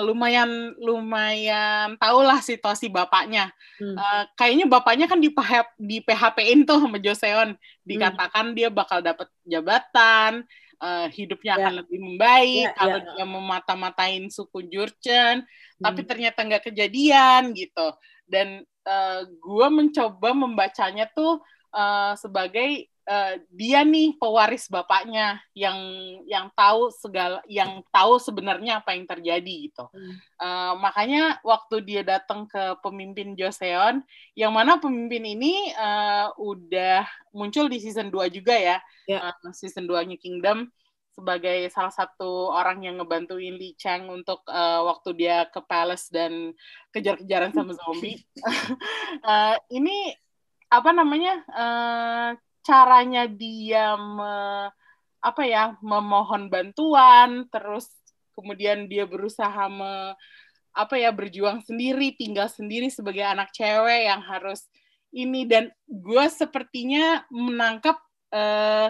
lumayan 0.02 0.74
lumayan 0.82 1.94
tahulah 2.02 2.42
situasi 2.42 2.90
bapaknya. 2.90 3.54
Hmm. 3.78 3.94
Uh, 3.94 4.24
kayaknya 4.34 4.66
bapaknya 4.66 5.06
kan 5.06 5.22
di 5.22 5.30
PHP, 5.30 5.70
di 5.78 5.98
PHP-in 6.02 6.66
tuh 6.66 6.82
sama 6.82 6.98
Joseon, 6.98 7.54
dikatakan 7.86 8.52
hmm. 8.52 8.56
dia 8.58 8.70
bakal 8.74 9.06
dapat 9.06 9.30
jabatan, 9.46 10.44
uh, 10.82 11.08
hidupnya 11.14 11.54
yeah. 11.56 11.62
akan 11.62 11.74
lebih 11.86 12.00
membaik 12.02 12.68
yeah, 12.72 12.76
kalau 12.76 12.98
yeah. 12.98 13.14
dia 13.14 13.26
memata-matain 13.30 14.24
suku 14.34 14.66
Jurchen, 14.66 15.46
hmm. 15.46 15.84
tapi 15.84 16.02
ternyata 16.08 16.42
nggak 16.42 16.74
kejadian 16.74 17.54
gitu. 17.54 17.94
Dan 18.26 18.66
uh, 18.90 19.22
gue 19.26 19.68
mencoba 19.70 20.30
membacanya 20.34 21.06
tuh 21.14 21.42
uh, 21.78 22.18
sebagai 22.18 22.90
uh, 23.10 23.34
dia 23.50 23.82
nih 23.82 24.14
pewaris 24.22 24.70
bapaknya 24.70 25.42
yang 25.58 25.76
yang 26.30 26.54
tahu 26.54 26.94
segala 26.94 27.42
yang 27.50 27.82
tahu 27.90 28.22
sebenarnya 28.22 28.86
apa 28.86 28.94
yang 28.94 29.10
terjadi 29.10 29.56
gitu. 29.66 29.90
Hmm. 29.90 30.16
Uh, 30.38 30.74
makanya 30.78 31.42
waktu 31.42 31.82
dia 31.82 32.02
datang 32.06 32.46
ke 32.46 32.78
pemimpin 32.86 33.34
Joseon, 33.34 34.06
yang 34.38 34.54
mana 34.54 34.78
pemimpin 34.78 35.26
ini 35.26 35.74
uh, 35.74 36.30
udah 36.38 37.10
muncul 37.34 37.66
di 37.66 37.82
season 37.82 38.14
2 38.14 38.30
juga 38.30 38.54
ya, 38.54 38.78
yeah. 39.10 39.34
Ya. 39.34 39.34
uh, 39.34 39.54
season 39.58 39.90
2-nya 39.90 40.22
Kingdom 40.22 40.70
sebagai 41.20 41.68
salah 41.76 41.92
satu 41.92 42.48
orang 42.48 42.88
yang 42.88 42.96
ngebantuin 43.04 43.60
Lee 43.60 43.76
Chang 43.76 44.08
untuk 44.08 44.40
uh, 44.48 44.88
waktu 44.88 45.20
dia 45.20 45.52
ke 45.52 45.60
palace 45.68 46.08
dan 46.08 46.56
kejar-kejaran 46.96 47.52
sama 47.52 47.76
zombie. 47.76 48.24
uh, 49.28 49.60
ini 49.78 50.16
apa 50.72 50.96
namanya? 50.96 51.44
Uh, 51.52 52.30
caranya 52.66 53.26
dia 53.26 53.96
me, 53.96 54.70
apa 55.20 55.44
ya 55.44 55.76
memohon 55.84 56.48
bantuan 56.48 57.44
terus 57.52 57.88
kemudian 58.34 58.88
dia 58.88 59.04
berusaha 59.04 59.68
me, 59.68 60.16
apa 60.72 60.96
ya 60.96 61.12
berjuang 61.12 61.60
sendiri 61.66 62.16
tinggal 62.16 62.48
sendiri 62.48 62.88
sebagai 62.88 63.26
anak 63.26 63.52
cewek 63.52 64.08
yang 64.08 64.24
harus 64.24 64.66
ini. 65.12 65.44
Dan 65.44 65.68
gue 65.86 66.26
sepertinya 66.32 67.28
menangkap 67.28 68.00
uh, 68.32 68.90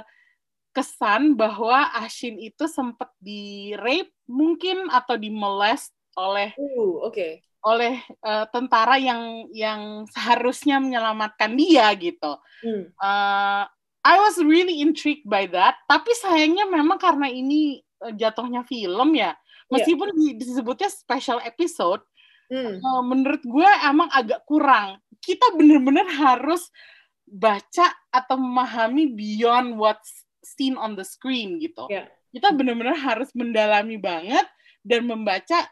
kesan 0.70 1.34
bahwa 1.34 1.90
Ashin 1.98 2.38
itu 2.38 2.70
sempat 2.70 3.10
di 3.18 3.74
rape 3.74 4.14
mungkin 4.30 4.86
atau 4.94 5.18
di 5.18 5.34
molest 5.34 5.98
oleh 6.14 6.54
uh, 6.56 7.10
oke. 7.10 7.10
okay 7.10 7.49
oleh 7.66 8.00
uh, 8.24 8.48
tentara 8.50 8.96
yang 8.96 9.48
yang 9.52 10.08
seharusnya 10.08 10.80
menyelamatkan 10.80 11.54
dia 11.60 11.92
gitu. 12.00 12.40
Hmm. 12.64 12.84
Uh, 12.96 13.64
I 14.00 14.16
was 14.16 14.40
really 14.40 14.80
intrigued 14.80 15.28
by 15.28 15.44
that. 15.52 15.76
Tapi 15.92 16.12
sayangnya 16.16 16.68
memang 16.72 16.98
karena 16.98 17.28
ini 17.28 17.84
uh, 18.00 18.16
jatuhnya 18.16 18.64
film 18.64 19.16
ya, 19.16 19.36
iya. 19.36 19.72
meskipun 19.72 20.10
yeah. 20.16 20.36
disebutnya 20.40 20.90
special 20.90 21.44
episode, 21.44 22.04
hmm. 22.48 22.80
uh, 22.80 23.04
menurut 23.04 23.44
gue 23.44 23.70
emang 23.84 24.08
agak 24.16 24.44
kurang. 24.48 25.04
Kita 25.20 25.52
bener-bener 25.52 26.08
harus 26.08 26.72
baca 27.28 27.92
atau 28.10 28.40
memahami 28.40 29.14
beyond 29.14 29.76
what's 29.76 30.26
seen 30.42 30.80
on 30.80 30.96
the 30.96 31.04
screen 31.04 31.60
gitu. 31.60 31.86
Yeah. 31.92 32.08
kita 32.30 32.54
benar-benar 32.54 32.98
harus 32.98 33.34
mendalami 33.34 33.98
banget 33.98 34.46
dan 34.86 35.10
membaca 35.10 35.66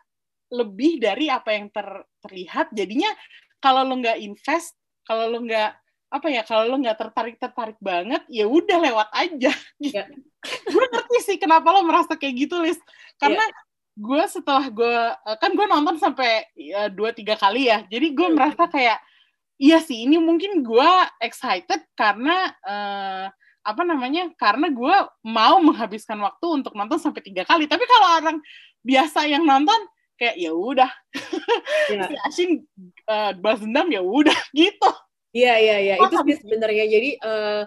lebih 0.47 0.99
dari 1.01 1.27
apa 1.27 1.51
yang 1.51 1.67
ter, 1.69 1.85
terlihat 2.23 2.71
jadinya 2.71 3.11
kalau 3.59 3.83
lo 3.83 3.95
nggak 3.99 4.19
invest 4.21 4.77
kalau 5.03 5.27
lo 5.27 5.43
nggak 5.43 5.71
apa 6.07 6.27
ya 6.31 6.41
kalau 6.47 6.71
lo 6.71 6.79
nggak 6.79 6.95
tertarik 6.95 7.35
tertarik 7.35 7.75
banget 7.83 8.23
ya 8.31 8.47
udah 8.47 8.77
lewat 8.79 9.09
aja 9.11 9.51
gitu. 9.81 9.97
Ya. 10.47 10.63
gue 10.71 10.85
ngerti 10.93 11.17
sih 11.27 11.37
kenapa 11.41 11.67
lo 11.75 11.83
merasa 11.83 12.15
kayak 12.15 12.47
gitu 12.47 12.55
Lis 12.63 12.79
karena 13.19 13.43
gue 13.97 14.23
setelah 14.29 14.69
gue 14.71 14.95
kan 15.41 15.51
gue 15.51 15.65
nonton 15.67 15.97
sampai 15.99 16.45
ya, 16.55 16.87
dua 16.87 17.11
tiga 17.11 17.35
kali 17.35 17.67
ya 17.67 17.83
jadi 17.89 18.13
gue 18.15 18.27
Hmm. 18.31 18.37
merasa 18.39 18.69
kayak 18.71 19.01
iya 19.57 19.81
sih 19.83 20.05
ini 20.07 20.15
mungkin 20.21 20.63
gue 20.63 20.89
excited 21.19 21.83
karena 21.97 22.53
eh, 22.63 23.25
apa 23.67 23.81
namanya 23.83 24.31
karena 24.39 24.71
gue 24.71 24.95
mau 25.27 25.59
menghabiskan 25.59 26.15
waktu 26.23 26.45
untuk 26.63 26.71
nonton 26.71 27.01
sampai 27.01 27.19
tiga 27.19 27.43
kali 27.43 27.67
tapi 27.67 27.83
kalau 27.83 28.23
orang 28.23 28.37
biasa 28.79 29.27
yang 29.27 29.43
nonton 29.43 29.75
kayak 30.17 30.35
ya 30.35 30.51
udah. 30.51 30.91
Ya. 31.87 32.05
si 32.09 32.13
Ashin 32.25 32.51
eh, 33.07 33.31
balas 33.39 33.61
dendam 33.63 33.87
ya 33.93 34.01
udah 34.01 34.37
gitu. 34.57 34.89
Iya 35.31 35.53
iya 35.61 35.75
iya. 35.79 35.95
Itu 36.01 36.15
sih 36.25 36.35
sebenarnya. 36.41 36.85
Jadi 36.89 37.09
eh, 37.21 37.63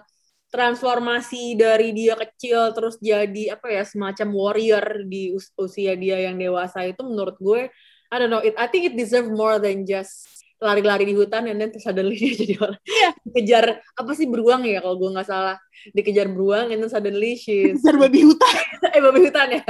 transformasi 0.51 1.55
dari 1.55 1.95
dia 1.95 2.13
kecil 2.19 2.75
terus 2.75 2.99
jadi 2.99 3.55
apa 3.55 3.71
ya 3.71 3.83
semacam 3.87 4.27
warrior 4.35 5.07
di 5.07 5.31
us- 5.31 5.55
usia 5.55 5.95
dia 5.95 6.27
yang 6.27 6.35
dewasa 6.35 6.83
itu 6.83 6.99
menurut 7.07 7.39
gue 7.39 7.71
I 8.11 8.15
don't 8.19 8.27
know 8.27 8.43
it 8.43 8.59
I 8.59 8.67
think 8.67 8.91
it 8.91 8.99
deserve 8.99 9.31
more 9.31 9.63
than 9.63 9.87
just 9.87 10.27
lari-lari 10.61 11.09
di 11.09 11.17
hutan 11.17 11.49
and 11.49 11.57
then 11.57 11.73
suddenly 11.81 12.13
dia 12.13 12.37
jadi 12.45 12.55
orang 12.61 12.77
Iya. 12.85 13.09
dikejar 13.25 13.65
apa 13.97 14.11
sih 14.13 14.29
beruang 14.29 14.61
ya 14.69 14.79
kalau 14.85 14.95
gue 15.01 15.09
nggak 15.09 15.27
salah. 15.27 15.57
Dikejar 15.97 16.29
beruang 16.29 16.69
and 16.69 16.85
then 16.85 16.91
suddenly 16.93 17.33
she's 17.33 17.81
Kejar 17.81 17.97
babi 17.97 18.21
hutan. 18.21 18.55
Eh 18.95 19.01
babi 19.01 19.19
hutan 19.25 19.47
ya. 19.57 19.65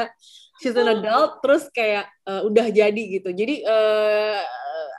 She's 0.60 0.76
an 0.76 0.92
adult 0.92 1.40
terus 1.40 1.72
kayak 1.72 2.12
eh, 2.28 2.42
udah 2.44 2.68
jadi 2.70 3.04
gitu. 3.18 3.32
Jadi 3.32 3.64
eh, 3.64 4.40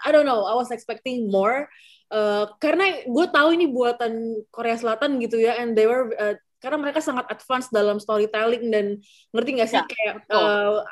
I 0.02 0.08
don't 0.10 0.24
know 0.24 0.48
I 0.48 0.56
was 0.56 0.72
expecting 0.72 1.28
more. 1.28 1.68
Eh, 2.08 2.44
karena 2.56 3.04
gue 3.04 3.26
tahu 3.28 3.52
ini 3.52 3.68
buatan 3.68 4.44
Korea 4.48 4.76
Selatan 4.80 5.20
gitu 5.20 5.40
ya 5.40 5.60
and 5.60 5.76
they 5.76 5.84
were 5.84 6.08
eh, 6.16 6.40
karena 6.62 6.78
mereka 6.78 7.02
sangat 7.02 7.26
advance 7.26 7.66
dalam 7.68 7.98
storytelling 7.98 8.70
dan 8.70 9.02
ngerti 9.34 9.50
nggak 9.58 9.68
sih 9.68 9.76
Ya, 9.76 9.84
kayak 9.84 10.14
betul. 10.24 10.86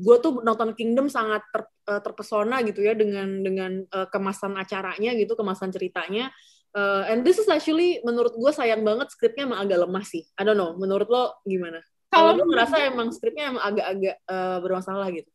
gue 0.00 0.16
tuh 0.24 0.32
nonton 0.40 0.72
Kingdom 0.72 1.12
sangat 1.12 1.44
ter- 1.52 1.68
eh, 1.86 2.00
terpesona 2.00 2.64
gitu 2.64 2.80
ya 2.80 2.96
dengan 2.96 3.44
dengan 3.44 3.84
eh, 3.84 4.08
kemasan 4.08 4.56
acaranya 4.56 5.12
gitu 5.14 5.36
kemasan 5.36 5.68
ceritanya 5.70 6.32
Eh, 6.70 7.04
and 7.10 7.26
this 7.26 7.34
is 7.34 7.50
actually 7.50 7.98
menurut 8.06 8.30
gue 8.30 8.52
sayang 8.54 8.86
banget 8.86 9.10
skripnya 9.10 9.42
emang 9.42 9.58
agak 9.58 9.82
lemah 9.82 10.06
sih 10.06 10.22
I 10.38 10.46
don't 10.46 10.54
know 10.54 10.78
menurut 10.78 11.10
lo 11.10 11.42
gimana 11.42 11.82
kalau 12.06 12.38
gue 12.38 12.46
ngerasa 12.46 12.94
emang 12.94 13.10
skripnya 13.10 13.50
emang 13.50 13.58
agak-agak 13.74 14.16
eh, 14.22 14.58
bermasalah 14.62 15.10
gitu. 15.10 15.26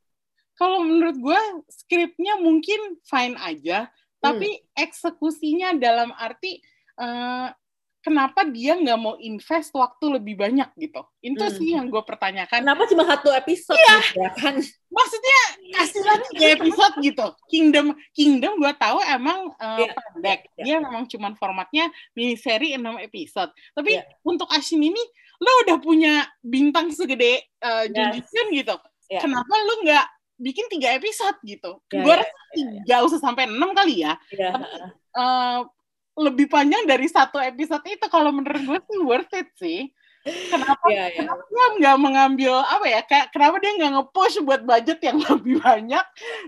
kalau 0.56 0.80
menurut 0.88 1.20
gue 1.20 1.40
skripnya 1.68 2.40
mungkin 2.40 2.80
fine 3.04 3.36
aja 3.36 3.92
Hmm. 4.24 4.42
tapi 4.42 4.64
eksekusinya 4.80 5.76
dalam 5.76 6.16
arti 6.16 6.64
eh, 7.04 7.48
kenapa 8.06 8.46
dia 8.46 8.78
nggak 8.78 9.00
mau 9.02 9.18
invest 9.18 9.74
waktu 9.74 10.22
lebih 10.22 10.38
banyak 10.38 10.70
gitu? 10.78 11.02
Itu 11.26 11.42
Hmm. 11.42 11.56
sih 11.58 11.74
yang 11.74 11.90
gue 11.90 11.98
pertanyakan. 12.06 12.62
Kenapa 12.62 12.86
cuma 12.86 13.02
satu 13.10 13.34
episode 13.34 13.82
gitu 13.82 14.22
ya 14.22 14.30
kan? 14.38 14.62
maksudnya 14.94 15.40
kasihlah 15.74 16.18
tiga 16.30 16.48
episode 16.56 16.96
gitu. 17.02 17.26
Kingdom 17.50 17.98
Kingdom 18.14 18.62
gue 18.62 18.74
tahu 18.78 19.02
emang 19.02 19.50
eh, 19.58 19.90
Iya, 19.90 19.92
pendek. 19.98 20.40
Iya, 20.56 20.62
dia 20.62 20.76
memang 20.86 21.10
cuman 21.10 21.34
formatnya 21.34 21.90
mini 22.14 22.38
seri 22.38 22.78
6 22.78 23.02
episode. 23.02 23.50
Tapi 23.74 23.98
Iya. 23.98 24.06
untuk 24.22 24.48
Ashin 24.54 24.86
ini 24.86 25.02
lo 25.42 25.52
udah 25.68 25.78
punya 25.82 26.14
bintang 26.40 26.94
segede 26.94 27.42
uh, 27.60 27.90
Yes. 27.90 28.30
Gitu. 28.30 28.76
Iya. 29.10 29.20
kenapa 29.20 29.52
lo 29.52 29.82
nggak 29.82 30.06
bikin 30.38 30.70
tiga 30.70 30.94
episode 30.94 31.36
gitu? 31.42 31.82
Iya, 31.90 32.02
gue 32.06 32.14
iya, 32.14 32.22
rasa 32.22 32.34
nggak 32.86 33.02
usah 33.02 33.20
sampai 33.20 33.50
enam 33.50 33.74
kali 33.74 34.06
ya. 34.06 34.14
Iya. 34.30 34.52
Eh, 35.16 35.60
lebih 36.16 36.48
panjang 36.48 36.88
dari 36.88 37.08
satu 37.12 37.38
episode 37.40 37.84
itu. 37.86 38.06
Kalau 38.08 38.32
menurut 38.32 38.62
gue 38.64 38.80
sih 38.80 39.00
worth 39.04 39.34
it 39.36 39.50
sih. 39.60 39.80
Kenapa 40.26 40.90
Iya, 40.90 41.06
iya. 41.14 41.22
kenapa 41.22 41.42
dia 41.54 41.68
nggak 41.78 41.98
mengambil 42.02 42.54
apa 42.66 42.86
ya 42.90 43.02
kayak 43.06 43.30
kenapa 43.30 43.62
dia 43.62 43.72
nggak 43.78 43.92
nge-push 43.94 44.42
buat 44.42 44.62
budget 44.66 44.98
yang 45.06 45.22
lebih 45.30 45.62
banyak 45.62 46.06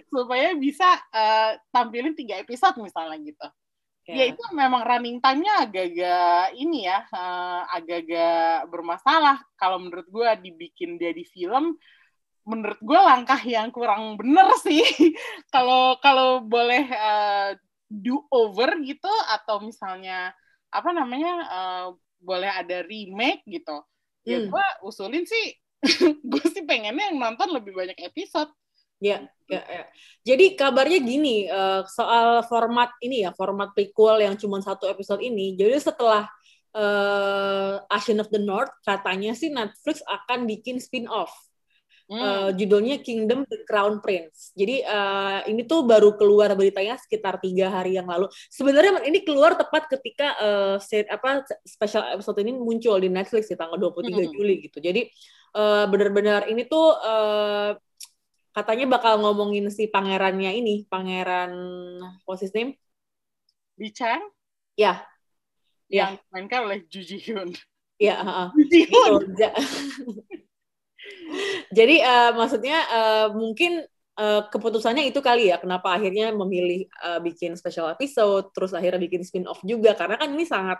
supaya 0.09 0.57
bisa 0.57 0.87
eh, 1.13 1.61
tampilin 1.69 2.17
tiga 2.17 2.41
episode 2.41 2.73
misalnya 2.81 3.21
gitu. 3.21 3.47
Ya 4.07 4.23
Iya. 4.23 4.25
itu 4.33 4.43
memang 4.55 4.81
running 4.81 5.21
time-nya 5.21 5.67
agak-agak 5.67 6.57
ini 6.57 6.89
ya 6.89 7.05
eh, 7.05 7.61
agak-agak 7.77 8.65
bermasalah. 8.73 9.37
Kalau 9.61 9.77
menurut 9.77 10.09
gue 10.09 10.29
dibikin 10.41 10.97
dia 10.97 11.13
di 11.13 11.21
film 11.27 11.77
menurut 12.47 12.79
gue 12.81 12.97
langkah 12.97 13.37
yang 13.45 13.69
kurang 13.69 14.17
bener 14.17 14.57
sih. 14.57 14.81
Kalau 15.53 16.01
kalau 16.01 16.41
boleh 16.41 16.81
eh, 16.81 17.49
do 17.87 18.23
over 18.31 18.75
gitu 18.83 19.09
atau 19.31 19.63
misalnya 19.63 20.31
apa 20.71 20.89
namanya 20.91 21.33
eh, 21.47 21.87
boleh 22.19 22.51
ada 22.51 22.83
remake 22.83 23.43
gitu 23.47 23.83
ya 24.27 24.43
Hmm. 24.43 24.51
gue 24.51 24.65
usulin 24.83 25.23
sih 25.23 25.55
gue 26.31 26.45
sih 26.51 26.67
pengennya 26.67 27.13
yang 27.13 27.17
nonton 27.21 27.47
lebih 27.55 27.71
banyak 27.71 27.95
episode 28.03 28.51
Iya, 28.97 29.29
iya, 29.45 29.61
iya. 29.69 29.83
Jadi 30.25 30.57
kabarnya 30.57 30.99
gini, 31.05 31.45
eh, 31.45 31.81
soal 31.85 32.41
format 32.49 32.89
ini 33.05 33.21
ya, 33.21 33.31
format 33.37 33.69
prequel 33.77 34.25
yang 34.25 34.33
cuma 34.41 34.57
satu 34.57 34.89
episode 34.89 35.21
ini. 35.21 35.53
Jadi 35.53 35.77
setelah 35.77 36.25
eh 36.73 37.75
Ashen 37.93 38.17
of 38.21 38.29
the 38.33 38.41
North, 38.41 38.73
katanya 38.81 39.37
sih 39.37 39.49
Netflix 39.53 40.01
akan 40.05 40.49
bikin 40.49 40.81
spin-off. 40.81 41.29
Hmm. 42.07 42.23
Eh, 42.23 42.49
judulnya 42.55 43.03
Kingdom 43.03 43.43
the 43.51 43.67
Crown 43.67 43.99
Prince. 43.99 44.55
Jadi 44.55 44.79
eh, 44.79 45.39
ini 45.51 45.67
tuh 45.67 45.83
baru 45.83 46.15
keluar 46.15 46.55
beritanya 46.55 46.95
sekitar 46.95 47.35
tiga 47.43 47.67
hari 47.67 47.99
yang 47.99 48.07
lalu. 48.07 48.31
Sebenarnya 48.47 49.03
ini 49.03 49.27
keluar 49.27 49.59
tepat 49.59 49.91
ketika 49.91 50.27
eh, 50.39 50.75
set 50.79 51.11
apa 51.11 51.43
special 51.67 52.07
episode 52.15 52.39
ini 52.39 52.55
muncul 52.55 52.95
di 52.95 53.11
Netflix 53.11 53.51
di 53.51 53.59
tanggal 53.59 53.75
23 53.75 54.07
Hmm. 54.07 54.31
Juli 54.31 54.55
gitu. 54.71 54.79
Jadi 54.79 55.03
eh, 55.51 55.85
benar-benar 55.91 56.47
ini 56.47 56.63
tuh 56.63 56.95
eh, 56.95 57.71
katanya 58.55 58.87
bakal 58.87 59.19
ngomongin 59.21 59.67
si 59.67 59.91
pangerannya 59.91 60.55
ini, 60.55 60.87
pangeran 60.87 61.51
what's 62.23 62.39
his 62.39 62.55
name? 62.55 62.79
Di 63.75 63.91
Chang 63.91 64.23
Ya, 64.79 65.03
yang 65.89 66.21
dimainkan 66.31 66.69
oleh 66.71 66.85
Ju 66.87 67.01
Ji 67.03 67.17
Hyun. 67.19 67.51
ya. 67.99 68.15
heeh. 68.21 68.47
Ju 68.55 68.63
Ji 68.69 68.81
Hyun. 68.87 69.21
Ja- 71.27 71.53
Jadi 71.73 71.95
eh, 72.01 72.31
maksudnya 72.35 72.77
eh, 72.89 73.27
mungkin 73.35 73.71
eh, 74.19 74.41
keputusannya 74.51 75.03
itu 75.09 75.19
kali 75.21 75.51
ya 75.51 75.57
kenapa 75.61 75.93
akhirnya 75.97 76.31
memilih 76.33 76.87
eh, 76.87 77.19
bikin 77.21 77.53
special 77.59 77.91
episode 77.93 78.49
terus 78.55 78.71
akhirnya 78.73 78.99
bikin 79.01 79.21
spin-off 79.27 79.59
juga 79.67 79.93
karena 79.99 80.15
kan 80.21 80.29
ini 80.33 80.45
sangat 80.47 80.79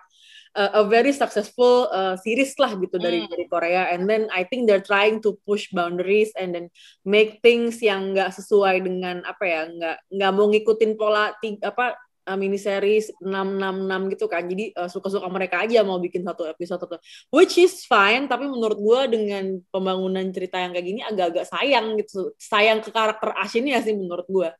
eh, 0.57 0.71
a 0.79 0.81
very 0.87 1.11
successful 1.13 1.87
eh, 1.91 2.15
series 2.23 2.55
lah 2.61 2.71
gitu 2.79 2.97
dari 2.97 3.23
Hmm. 3.25 3.29
dari 3.31 3.45
Korea 3.51 3.91
and 3.93 4.07
then 4.09 4.27
I 4.33 4.47
think 4.47 4.65
they're 4.67 4.83
trying 4.83 5.19
to 5.27 5.37
push 5.45 5.69
boundaries 5.75 6.31
and 6.39 6.55
then 6.55 6.65
make 7.05 7.39
things 7.43 7.79
yang 7.83 8.15
nggak 8.15 8.31
sesuai 8.35 8.81
dengan 8.83 9.21
apa 9.27 9.43
ya 9.45 9.61
nggak 9.69 9.97
nggak 10.15 10.31
mau 10.33 10.47
ngikutin 10.51 10.91
pola 10.97 11.33
apa 11.63 11.85
eh, 12.27 12.35
mini 12.35 12.59
series 12.59 13.07
666 13.17 14.11
gitu 14.11 14.25
kan 14.27 14.43
jadi 14.43 14.65
eh, 14.69 14.89
suka-suka 14.91 15.25
mereka 15.27 15.63
aja 15.63 15.79
mau 15.81 15.95
bikin 15.97 16.21
satu 16.21 16.43
episode 16.43 16.83
atau 16.83 16.99
which 17.31 17.55
is 17.55 17.81
fine 17.83 18.27
tapi 18.27 18.45
menurut 18.45 18.75
gue 18.75 19.01
dengan 19.09 19.63
pembangunan 19.71 20.27
cerita 20.29 20.59
yang 20.59 20.75
kayak 20.75 20.85
gini 20.85 21.01
agak-agak 21.01 21.47
sayang 21.47 21.95
gitu 21.95 22.35
sayang 22.35 22.83
ke 22.83 22.91
karakter 22.91 23.31
Ashinnya 23.33 23.79
sih 23.79 23.95
menurut 23.95 24.27
gue 24.27 24.51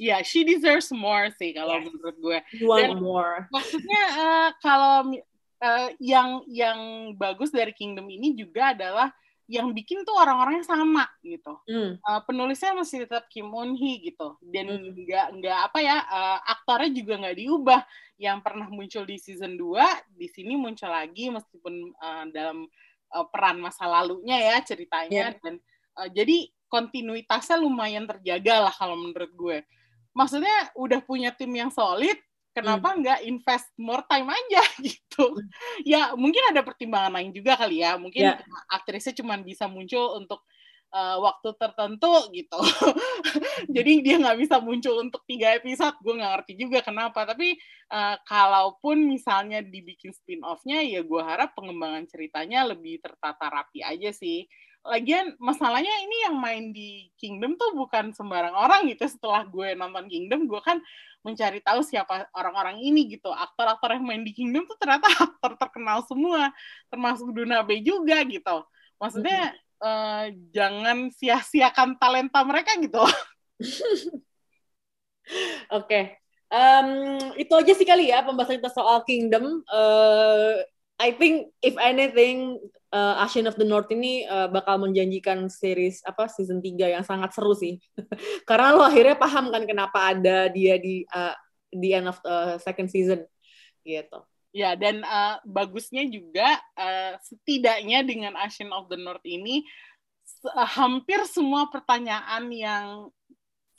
Ya, 0.00 0.24
she 0.24 0.40
deserves 0.42 0.88
more 0.90 1.28
sih 1.36 1.52
kalau 1.52 1.76
Yes. 1.78 1.84
menurut 1.86 2.16
gue. 2.16 2.38
you 2.56 2.64
want 2.66 2.96
Dan- 2.96 3.04
more 3.04 3.44
Maksudnya 3.52 4.02
eh, 4.10 4.48
kalau 4.58 5.12
eh, 5.60 5.88
yang 6.00 6.42
yang 6.48 6.78
bagus 7.14 7.52
dari 7.52 7.70
Kingdom 7.70 8.08
ini 8.08 8.32
juga 8.34 8.72
adalah 8.72 9.12
yang 9.50 9.74
bikin 9.74 10.06
tuh 10.06 10.14
orang-orangnya 10.14 10.64
sama 10.64 11.04
gitu. 11.22 11.58
Hmm, 11.66 11.98
Eh, 11.98 12.20
penulisnya 12.26 12.72
masih 12.72 13.04
tetap 13.04 13.26
Kim 13.28 13.50
Eun 13.50 13.74
Hee 13.74 13.98
gitu. 14.10 14.38
Dan 14.42 14.66
Hmm. 14.70 14.94
nggak 14.96 15.26
nggak 15.38 15.58
apa 15.70 15.78
ya 15.82 15.96
eh, 16.02 16.38
aktornya 16.50 16.90
juga 16.94 17.14
nggak 17.22 17.36
diubah. 17.38 17.80
Yang 18.22 18.38
pernah 18.46 18.66
muncul 18.70 19.02
di 19.02 19.16
season 19.18 19.58
2 19.58 19.82
di 20.14 20.30
sini 20.30 20.54
muncul 20.54 20.88
lagi 20.88 21.28
meskipun 21.28 21.74
eh, 21.92 22.24
dalam 22.30 22.64
eh, 23.12 23.26
peran 23.30 23.58
masa 23.58 23.84
lalunya 23.86 24.38
ya 24.38 24.56
ceritanya. 24.62 25.34
Dan 25.42 25.58
eh, 25.98 26.08
jadi 26.14 26.36
kontinuitasnya 26.72 27.60
lumayan 27.60 28.08
terjaga 28.08 28.70
lah 28.70 28.74
kalau 28.74 28.96
menurut 28.96 29.32
gue. 29.36 29.58
Maksudnya 30.12 30.72
udah 30.76 31.00
punya 31.04 31.32
tim 31.32 31.52
yang 31.52 31.68
solid 31.68 32.16
kenapa 32.52 32.94
nggak 32.96 33.20
invest 33.26 33.68
more 33.80 34.04
time 34.08 34.28
aja 34.28 34.62
gitu? 34.86 35.36
Ya 35.84 36.12
mungkin 36.16 36.40
ada 36.52 36.60
pertimbangan 36.64 37.12
lain 37.18 37.32
juga 37.32 37.56
kali 37.56 37.80
ya. 37.84 37.96
Mungkin 37.96 38.22
Ya. 38.22 38.40
aktrisnya 38.70 39.16
cuma 39.16 39.36
bisa 39.40 39.66
muncul 39.68 40.20
untuk 40.20 40.44
uh, 40.92 41.16
waktu 41.24 41.48
tertentu 41.56 42.12
gitu. 42.36 42.60
Jadi 43.74 43.92
dia 44.04 44.20
nggak 44.20 44.38
bisa 44.38 44.60
muncul 44.60 45.00
untuk 45.00 45.24
tiga 45.24 45.56
episode. 45.56 45.96
Gue 46.04 46.20
nggak 46.20 46.32
ngerti 46.38 46.52
juga 46.60 46.78
kenapa. 46.84 47.24
Tapi 47.24 47.56
uh, 47.90 48.16
kalaupun 48.28 49.08
misalnya 49.08 49.64
dibikin 49.64 50.12
spin 50.12 50.44
offnya 50.44 50.84
ya 50.84 51.00
gue 51.02 51.22
harap 51.24 51.56
pengembangan 51.56 52.04
ceritanya 52.06 52.68
lebih 52.68 53.00
tertata 53.00 53.48
rapi 53.48 53.80
aja 53.82 54.12
sih 54.12 54.44
lagian 54.82 55.38
masalahnya 55.38 55.94
ini 56.02 56.16
yang 56.26 56.36
main 56.42 56.74
di 56.74 57.06
Kingdom 57.14 57.54
tuh 57.54 57.70
bukan 57.78 58.10
sembarang 58.10 58.54
orang 58.54 58.90
gitu 58.90 59.06
setelah 59.06 59.46
gue 59.46 59.78
nonton 59.78 60.10
Kingdom 60.10 60.50
gue 60.50 60.58
kan 60.58 60.82
mencari 61.22 61.62
tahu 61.62 61.86
siapa 61.86 62.26
orang-orang 62.34 62.82
ini 62.82 63.14
gitu 63.14 63.30
aktor-aktor 63.30 63.94
yang 63.94 64.02
main 64.02 64.26
di 64.26 64.34
Kingdom 64.34 64.66
tuh 64.66 64.74
ternyata 64.74 65.06
aktor 65.30 65.54
terkenal 65.54 66.02
semua 66.10 66.50
termasuk 66.90 67.30
Duna 67.30 67.62
B 67.62 67.78
juga 67.78 68.26
gitu 68.26 68.66
maksudnya 68.98 69.54
mm 69.54 69.54
-hmm. 69.54 69.86
uh, 69.86 70.26
jangan 70.50 70.98
sia-siakan 71.14 71.94
talenta 72.02 72.42
mereka 72.42 72.74
gitu 72.82 73.02
Oke, 75.70 75.86
okay. 75.86 76.04
um, 76.50 77.16
itu 77.38 77.52
aja 77.54 77.72
sih 77.72 77.86
kali 77.86 78.10
ya 78.10 78.26
pembahasan 78.26 78.58
kita 78.58 78.74
soal 78.74 79.06
Kingdom. 79.06 79.62
Uh, 79.70 80.60
I 80.98 81.14
think 81.14 81.54
if 81.62 81.78
anything, 81.78 82.58
uh, 82.92 83.24
Asian 83.24 83.48
of 83.48 83.56
the 83.56 83.66
North 83.66 83.88
ini 83.90 84.28
uh, 84.28 84.46
bakal 84.52 84.78
menjanjikan 84.78 85.48
series 85.48 86.04
apa 86.04 86.28
season 86.28 86.60
3 86.60 87.00
yang 87.00 87.04
sangat 87.04 87.32
seru 87.32 87.56
sih. 87.56 87.80
Karena 88.48 88.76
lo 88.76 88.84
akhirnya 88.84 89.16
paham 89.16 89.48
kan 89.48 89.64
kenapa 89.64 90.12
ada 90.12 90.52
dia 90.52 90.76
di 90.76 91.02
uh, 91.10 91.34
di 91.72 91.96
end 91.96 92.12
of 92.12 92.20
uh, 92.22 92.60
second 92.60 92.92
season 92.92 93.24
gitu. 93.82 94.20
Ya, 94.52 94.76
dan 94.76 95.00
uh, 95.00 95.40
bagusnya 95.48 96.04
juga 96.12 96.60
uh, 96.76 97.16
setidaknya 97.24 98.04
dengan 98.04 98.36
Asian 98.36 98.68
of 98.68 98.92
the 98.92 99.00
North 99.00 99.24
ini 99.24 99.64
hampir 100.76 101.24
semua 101.24 101.72
pertanyaan 101.72 102.52
yang 102.52 103.08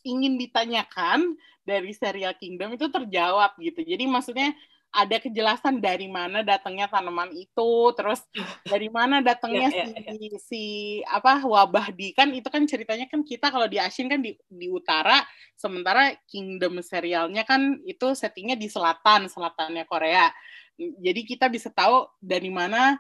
ingin 0.02 0.36
ditanyakan 0.36 1.38
dari 1.63 1.93
serial 1.95 2.36
Kingdom 2.36 2.76
itu 2.76 2.89
terjawab 2.91 3.56
gitu. 3.62 3.86
Jadi 3.86 4.04
maksudnya 4.10 4.52
ada 4.93 5.17
kejelasan 5.17 5.82
dari 5.82 6.06
mana 6.06 6.45
datangnya 6.45 6.86
tanaman 6.86 7.34
itu, 7.34 7.71
terus 7.97 8.21
dari 8.62 8.93
mana 8.93 9.25
datangnya 9.25 9.73
yeah, 9.73 9.89
yeah, 9.89 10.13
si, 10.13 10.25
yeah. 10.29 10.41
si 10.45 10.63
apa 11.10 11.41
wabah 11.41 11.89
di 11.89 12.13
kan 12.13 12.29
itu 12.29 12.45
kan 12.45 12.62
ceritanya 12.69 13.10
kan 13.10 13.25
kita 13.25 13.49
kalau 13.49 13.65
di 13.65 13.82
Asin 13.82 14.06
kan 14.06 14.21
di, 14.21 14.38
di 14.45 14.69
utara, 14.69 15.25
sementara 15.58 16.13
Kingdom 16.29 16.77
serialnya 16.86 17.41
kan 17.41 17.82
itu 17.89 18.13
settingnya 18.13 18.53
di 18.53 18.69
selatan, 18.69 19.25
selatannya 19.25 19.89
Korea. 19.89 20.29
Jadi 20.77 21.21
kita 21.25 21.49
bisa 21.49 21.73
tahu 21.73 22.06
dari 22.21 22.53
mana 22.53 22.93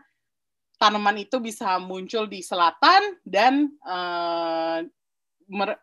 tanaman 0.81 1.21
itu 1.21 1.37
bisa 1.37 1.77
muncul 1.77 2.25
di 2.25 2.41
selatan 2.41 3.21
dan 3.21 3.69
uh, 3.85 4.81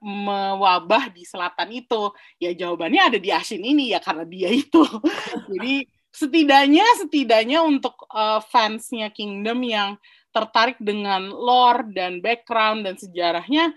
mewabah 0.02 1.14
di 1.14 1.22
selatan 1.22 1.70
itu? 1.70 2.10
Ya 2.42 2.50
jawabannya 2.50 3.14
ada 3.14 3.18
di 3.22 3.30
Asin 3.30 3.62
ini 3.62 3.94
ya 3.94 4.02
karena 4.02 4.26
dia 4.26 4.50
itu. 4.50 4.82
Jadi 5.54 5.99
setidaknya 6.10 6.86
setidaknya 6.98 7.62
untuk 7.62 8.06
uh, 8.10 8.42
fansnya 8.50 9.10
Kingdom 9.14 9.62
yang 9.62 9.96
tertarik 10.30 10.78
dengan 10.78 11.30
lore 11.30 11.90
dan 11.90 12.22
background 12.22 12.86
dan 12.86 12.94
sejarahnya 12.94 13.74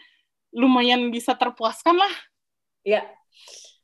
lumayan 0.53 1.09
bisa 1.09 1.33
terpuaskan 1.33 1.97
lah. 1.97 2.13
Ya. 2.85 3.05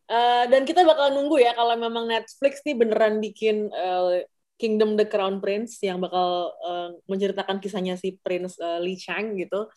Uh, 0.10 0.50
dan 0.50 0.66
kita 0.66 0.82
bakal 0.82 1.14
nunggu 1.14 1.38
ya 1.38 1.54
kalau 1.54 1.78
memang 1.78 2.10
Netflix 2.10 2.66
nih 2.66 2.74
beneran 2.74 3.22
bikin 3.22 3.70
uh, 3.70 4.26
Kingdom 4.60 4.98
the 5.00 5.06
Crown 5.06 5.40
Prince 5.40 5.80
yang 5.86 6.02
bakal 6.02 6.52
uh, 6.66 6.90
menceritakan 7.08 7.62
kisahnya 7.62 7.96
si 7.96 8.20
Prince 8.20 8.60
uh, 8.60 8.82
Li 8.82 8.98
Chang 9.00 9.38
gitu. 9.38 9.70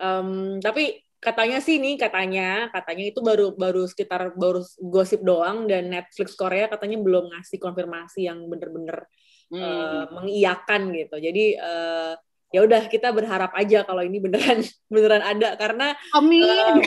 Um, 0.00 0.58
tapi 0.58 1.03
katanya 1.24 1.58
sih 1.64 1.80
nih 1.80 1.96
katanya 1.96 2.68
katanya 2.68 3.04
itu 3.08 3.24
baru 3.24 3.56
baru 3.56 3.88
sekitar 3.88 4.36
baru 4.36 4.60
gosip 4.78 5.24
doang 5.24 5.64
dan 5.64 5.88
Netflix 5.88 6.36
Korea 6.36 6.68
katanya 6.68 7.00
belum 7.00 7.32
ngasih 7.32 7.56
konfirmasi 7.56 8.28
yang 8.28 8.44
bener-bener 8.44 9.08
hmm. 9.48 9.58
uh, 9.58 10.04
mengiyakan 10.12 10.92
gitu 10.92 11.16
jadi 11.16 11.44
uh, 11.56 12.12
ya 12.52 12.60
udah 12.62 12.86
kita 12.86 13.10
berharap 13.10 13.50
aja 13.56 13.82
kalau 13.82 14.04
ini 14.04 14.20
beneran 14.20 14.62
beneran 14.92 15.24
ada 15.24 15.56
karena 15.56 15.96
Amin. 16.12 16.44
Uh, 16.44 16.78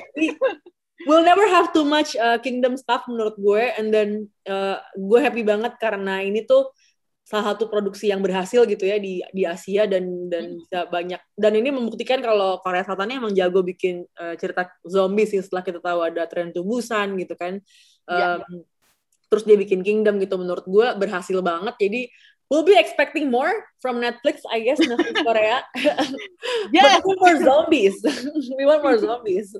we'll 1.09 1.25
never 1.25 1.43
have 1.49 1.75
too 1.75 1.83
much 1.83 2.13
uh, 2.15 2.37
kingdom 2.37 2.77
stuff 2.77 3.03
menurut 3.09 3.35
gue 3.35 3.63
and 3.75 3.89
then 3.89 4.29
uh, 4.45 4.77
gue 4.95 5.19
happy 5.19 5.41
banget 5.41 5.75
karena 5.81 6.21
ini 6.21 6.47
tuh 6.47 6.71
salah 7.27 7.51
satu 7.51 7.67
produksi 7.67 8.07
yang 8.07 8.23
berhasil 8.23 8.63
gitu 8.63 8.87
ya 8.87 9.03
di 9.03 9.19
di 9.35 9.43
Asia 9.43 9.83
dan 9.83 10.31
dan 10.31 10.47
hmm. 10.47 10.63
bisa 10.63 10.79
banyak 10.87 11.19
dan 11.35 11.53
ini 11.59 11.75
membuktikan 11.75 12.23
kalau 12.23 12.63
Korea 12.63 12.87
Selatan 12.87 13.19
emang 13.19 13.35
jago 13.35 13.59
bikin 13.67 14.07
uh, 14.15 14.39
cerita 14.39 14.71
zombie 14.87 15.27
sih 15.27 15.43
setelah 15.43 15.59
kita 15.59 15.83
tahu 15.83 16.07
ada 16.07 16.23
tren 16.31 16.55
tubusan 16.55 17.19
gitu 17.19 17.35
kan. 17.35 17.59
Um, 18.07 18.39
ya. 18.39 18.39
terus 19.27 19.43
dia 19.43 19.59
bikin 19.59 19.83
Kingdom 19.83 20.23
gitu 20.23 20.39
menurut 20.39 20.63
gue 20.63 20.87
berhasil 20.95 21.35
banget. 21.43 21.75
Jadi 21.75 22.07
we'll 22.47 22.63
be 22.63 22.79
expecting 22.79 23.27
more 23.27 23.51
from 23.83 23.99
Netflix 23.99 24.39
I 24.47 24.63
guess 24.63 24.79
Netflix 24.79 25.19
Korea. 25.27 25.67
We 26.71 26.79
want 26.79 27.03
more 27.03 27.37
zombies. 27.43 27.99
We 28.55 28.63
want 28.63 28.87
more 28.87 28.95
zombies. 29.03 29.51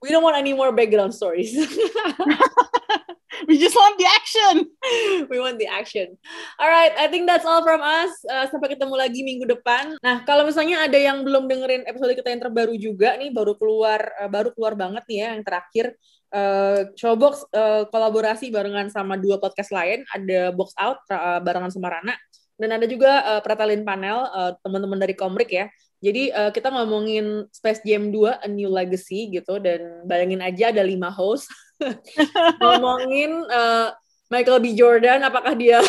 We 0.00 0.08
don't 0.08 0.24
want 0.24 0.40
any 0.40 0.56
more 0.56 0.72
background 0.72 1.12
stories 1.12 1.52
We 3.48 3.60
just 3.60 3.76
want 3.76 3.96
the 4.00 4.08
action. 4.08 4.54
We 5.30 5.36
want 5.40 5.60
the 5.60 5.68
action. 5.68 6.16
Alright, 6.56 6.96
I 6.96 7.06
think 7.08 7.28
that's 7.28 7.44
all 7.44 7.60
from 7.60 7.84
us. 7.84 8.12
Uh, 8.24 8.48
sampai 8.48 8.72
ketemu 8.72 8.94
lagi 8.96 9.20
minggu 9.20 9.44
depan. 9.48 10.00
Nah, 10.00 10.24
kalau 10.24 10.48
misalnya 10.48 10.84
ada 10.84 10.96
yang 10.96 11.22
belum 11.22 11.48
dengerin 11.48 11.84
episode 11.84 12.16
kita 12.16 12.32
yang 12.32 12.42
terbaru 12.42 12.74
juga 12.76 13.16
nih, 13.20 13.30
baru 13.30 13.56
keluar, 13.56 14.00
uh, 14.20 14.30
baru 14.30 14.52
keluar 14.56 14.74
banget 14.76 15.04
nih 15.08 15.18
ya 15.20 15.28
yang 15.36 15.44
terakhir. 15.44 15.86
Uh, 16.34 16.90
Showbox 16.98 17.46
uh, 17.54 17.86
kolaborasi 17.94 18.50
barengan 18.50 18.90
sama 18.90 19.14
dua 19.20 19.38
podcast 19.38 19.70
lain. 19.70 20.02
Ada 20.10 20.50
Box 20.50 20.74
Out 20.80 21.04
uh, 21.12 21.38
barengan 21.44 21.70
sama 21.70 21.94
Rana. 21.94 22.16
Dan 22.54 22.70
ada 22.70 22.86
juga 22.86 23.22
uh, 23.34 23.40
Pratalin 23.42 23.82
Panel, 23.82 24.18
uh, 24.30 24.52
teman-teman 24.62 24.98
dari 24.98 25.14
Komrik 25.18 25.50
ya. 25.50 25.66
Jadi 26.00 26.32
uh, 26.34 26.50
kita 26.50 26.68
ngomongin 26.72 27.48
Space 27.54 27.82
Jam 27.84 28.10
2 28.12 28.44
A 28.44 28.48
New 28.50 28.70
Legacy 28.70 29.30
gitu 29.30 29.60
dan 29.62 30.04
bayangin 30.04 30.42
aja 30.44 30.70
ada 30.74 30.82
lima 30.84 31.08
host. 31.08 31.48
Ngomongin 32.62 33.44
uh, 33.50 33.94
Michael 34.34 34.58
B. 34.58 34.74
Jordan, 34.74 35.22
apakah 35.22 35.54
dia 35.54 35.78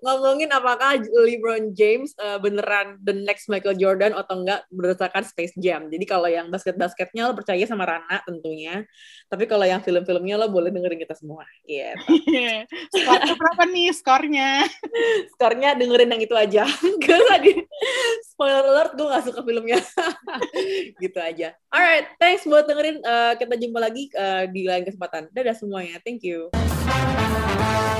ngomongin 0.00 0.48
apakah 0.48 0.96
LeBron 1.04 1.76
James 1.76 2.16
uh, 2.16 2.40
beneran 2.40 2.96
the 3.04 3.12
next 3.12 3.52
Michael 3.52 3.76
Jordan 3.76 4.16
atau 4.16 4.40
enggak 4.40 4.64
berdasarkan 4.72 5.28
Space 5.28 5.52
Jam. 5.60 5.92
Jadi 5.92 6.08
kalau 6.08 6.32
yang 6.32 6.48
basket-basketnya 6.48 7.28
lo 7.28 7.36
percaya 7.36 7.60
sama 7.68 7.84
Rana 7.84 8.24
tentunya, 8.24 8.88
tapi 9.28 9.44
kalau 9.44 9.68
yang 9.68 9.84
film-filmnya 9.84 10.40
lo 10.40 10.48
boleh 10.48 10.72
dengerin 10.72 10.96
kita 10.96 11.12
semua. 11.12 11.44
Gitu. 11.68 11.92
Skornya 12.96 13.34
berapa 13.36 13.62
nih 13.68 13.92
skornya? 13.92 14.64
skornya 15.36 15.76
dengerin 15.76 16.16
yang 16.16 16.22
itu 16.24 16.32
aja. 16.32 16.64
Gue 17.02 17.20
tadi 17.28 17.52
spoiler 18.32 18.64
alert 18.64 18.92
gue 18.96 19.06
gak 19.06 19.24
suka 19.28 19.40
filmnya. 19.44 19.78
gitu 20.98 21.18
aja. 21.20 21.54
Alright, 21.68 22.08
thanks 22.16 22.48
buat 22.48 22.66
dengerin. 22.66 23.02
Uh, 23.02 23.32
kita 23.36 23.54
jumpa 23.58 23.78
lagi 23.78 24.08
uh, 24.16 24.48
di 24.48 24.66
lain 24.66 24.86
kesempatan. 24.86 25.28
Dadah 25.30 25.54
semua 25.54 25.81
semuanya. 25.82 26.00
Thank 26.04 26.22
you. 26.22 27.91